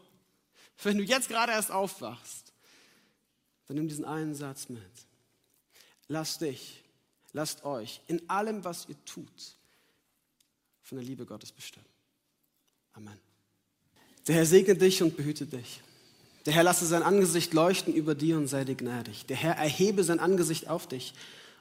wenn 0.84 0.98
du 0.98 1.04
jetzt 1.04 1.28
gerade 1.28 1.52
erst 1.52 1.72
aufwachst, 1.72 2.54
dann 3.66 3.78
nimm 3.78 3.88
diesen 3.88 4.06
einen 4.06 4.36
Satz 4.36 4.70
mit. 4.70 4.82
Lasst 6.08 6.42
dich, 6.42 6.84
lasst 7.34 7.66
euch 7.66 8.02
in 8.08 8.30
allem, 8.30 8.64
was 8.64 8.88
ihr 8.88 9.04
tut, 9.06 9.57
von 10.88 10.98
der 10.98 11.06
Liebe 11.06 11.26
Gottes 11.26 11.52
bestimmen. 11.52 11.86
Amen. 12.94 13.20
Der 14.26 14.36
Herr 14.36 14.46
segne 14.46 14.74
dich 14.74 15.04
und 15.04 15.18
behüte 15.18 15.46
dich. 15.46 15.82
Der 16.46 16.54
Herr 16.54 16.64
lasse 16.64 16.86
sein 16.86 17.04
Angesicht 17.04 17.54
leuchten 17.54 17.94
über 17.94 18.16
dir 18.16 18.38
und 18.38 18.48
sei 18.48 18.64
dir 18.64 18.76
gnädig. 18.76 19.26
Der 19.26 19.36
Herr 19.36 19.56
erhebe 19.56 20.06
sein 20.06 20.22
Angesicht 20.22 20.70
auf 20.70 20.88
dich 20.88 21.14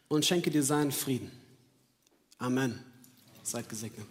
und 0.06 0.24
schenke 0.24 0.52
dir 0.52 0.62
seinen 0.62 0.92
Frieden. 0.92 1.32
Amen. 2.38 2.80
Seid 3.42 3.68
gesegnet. 3.68 4.06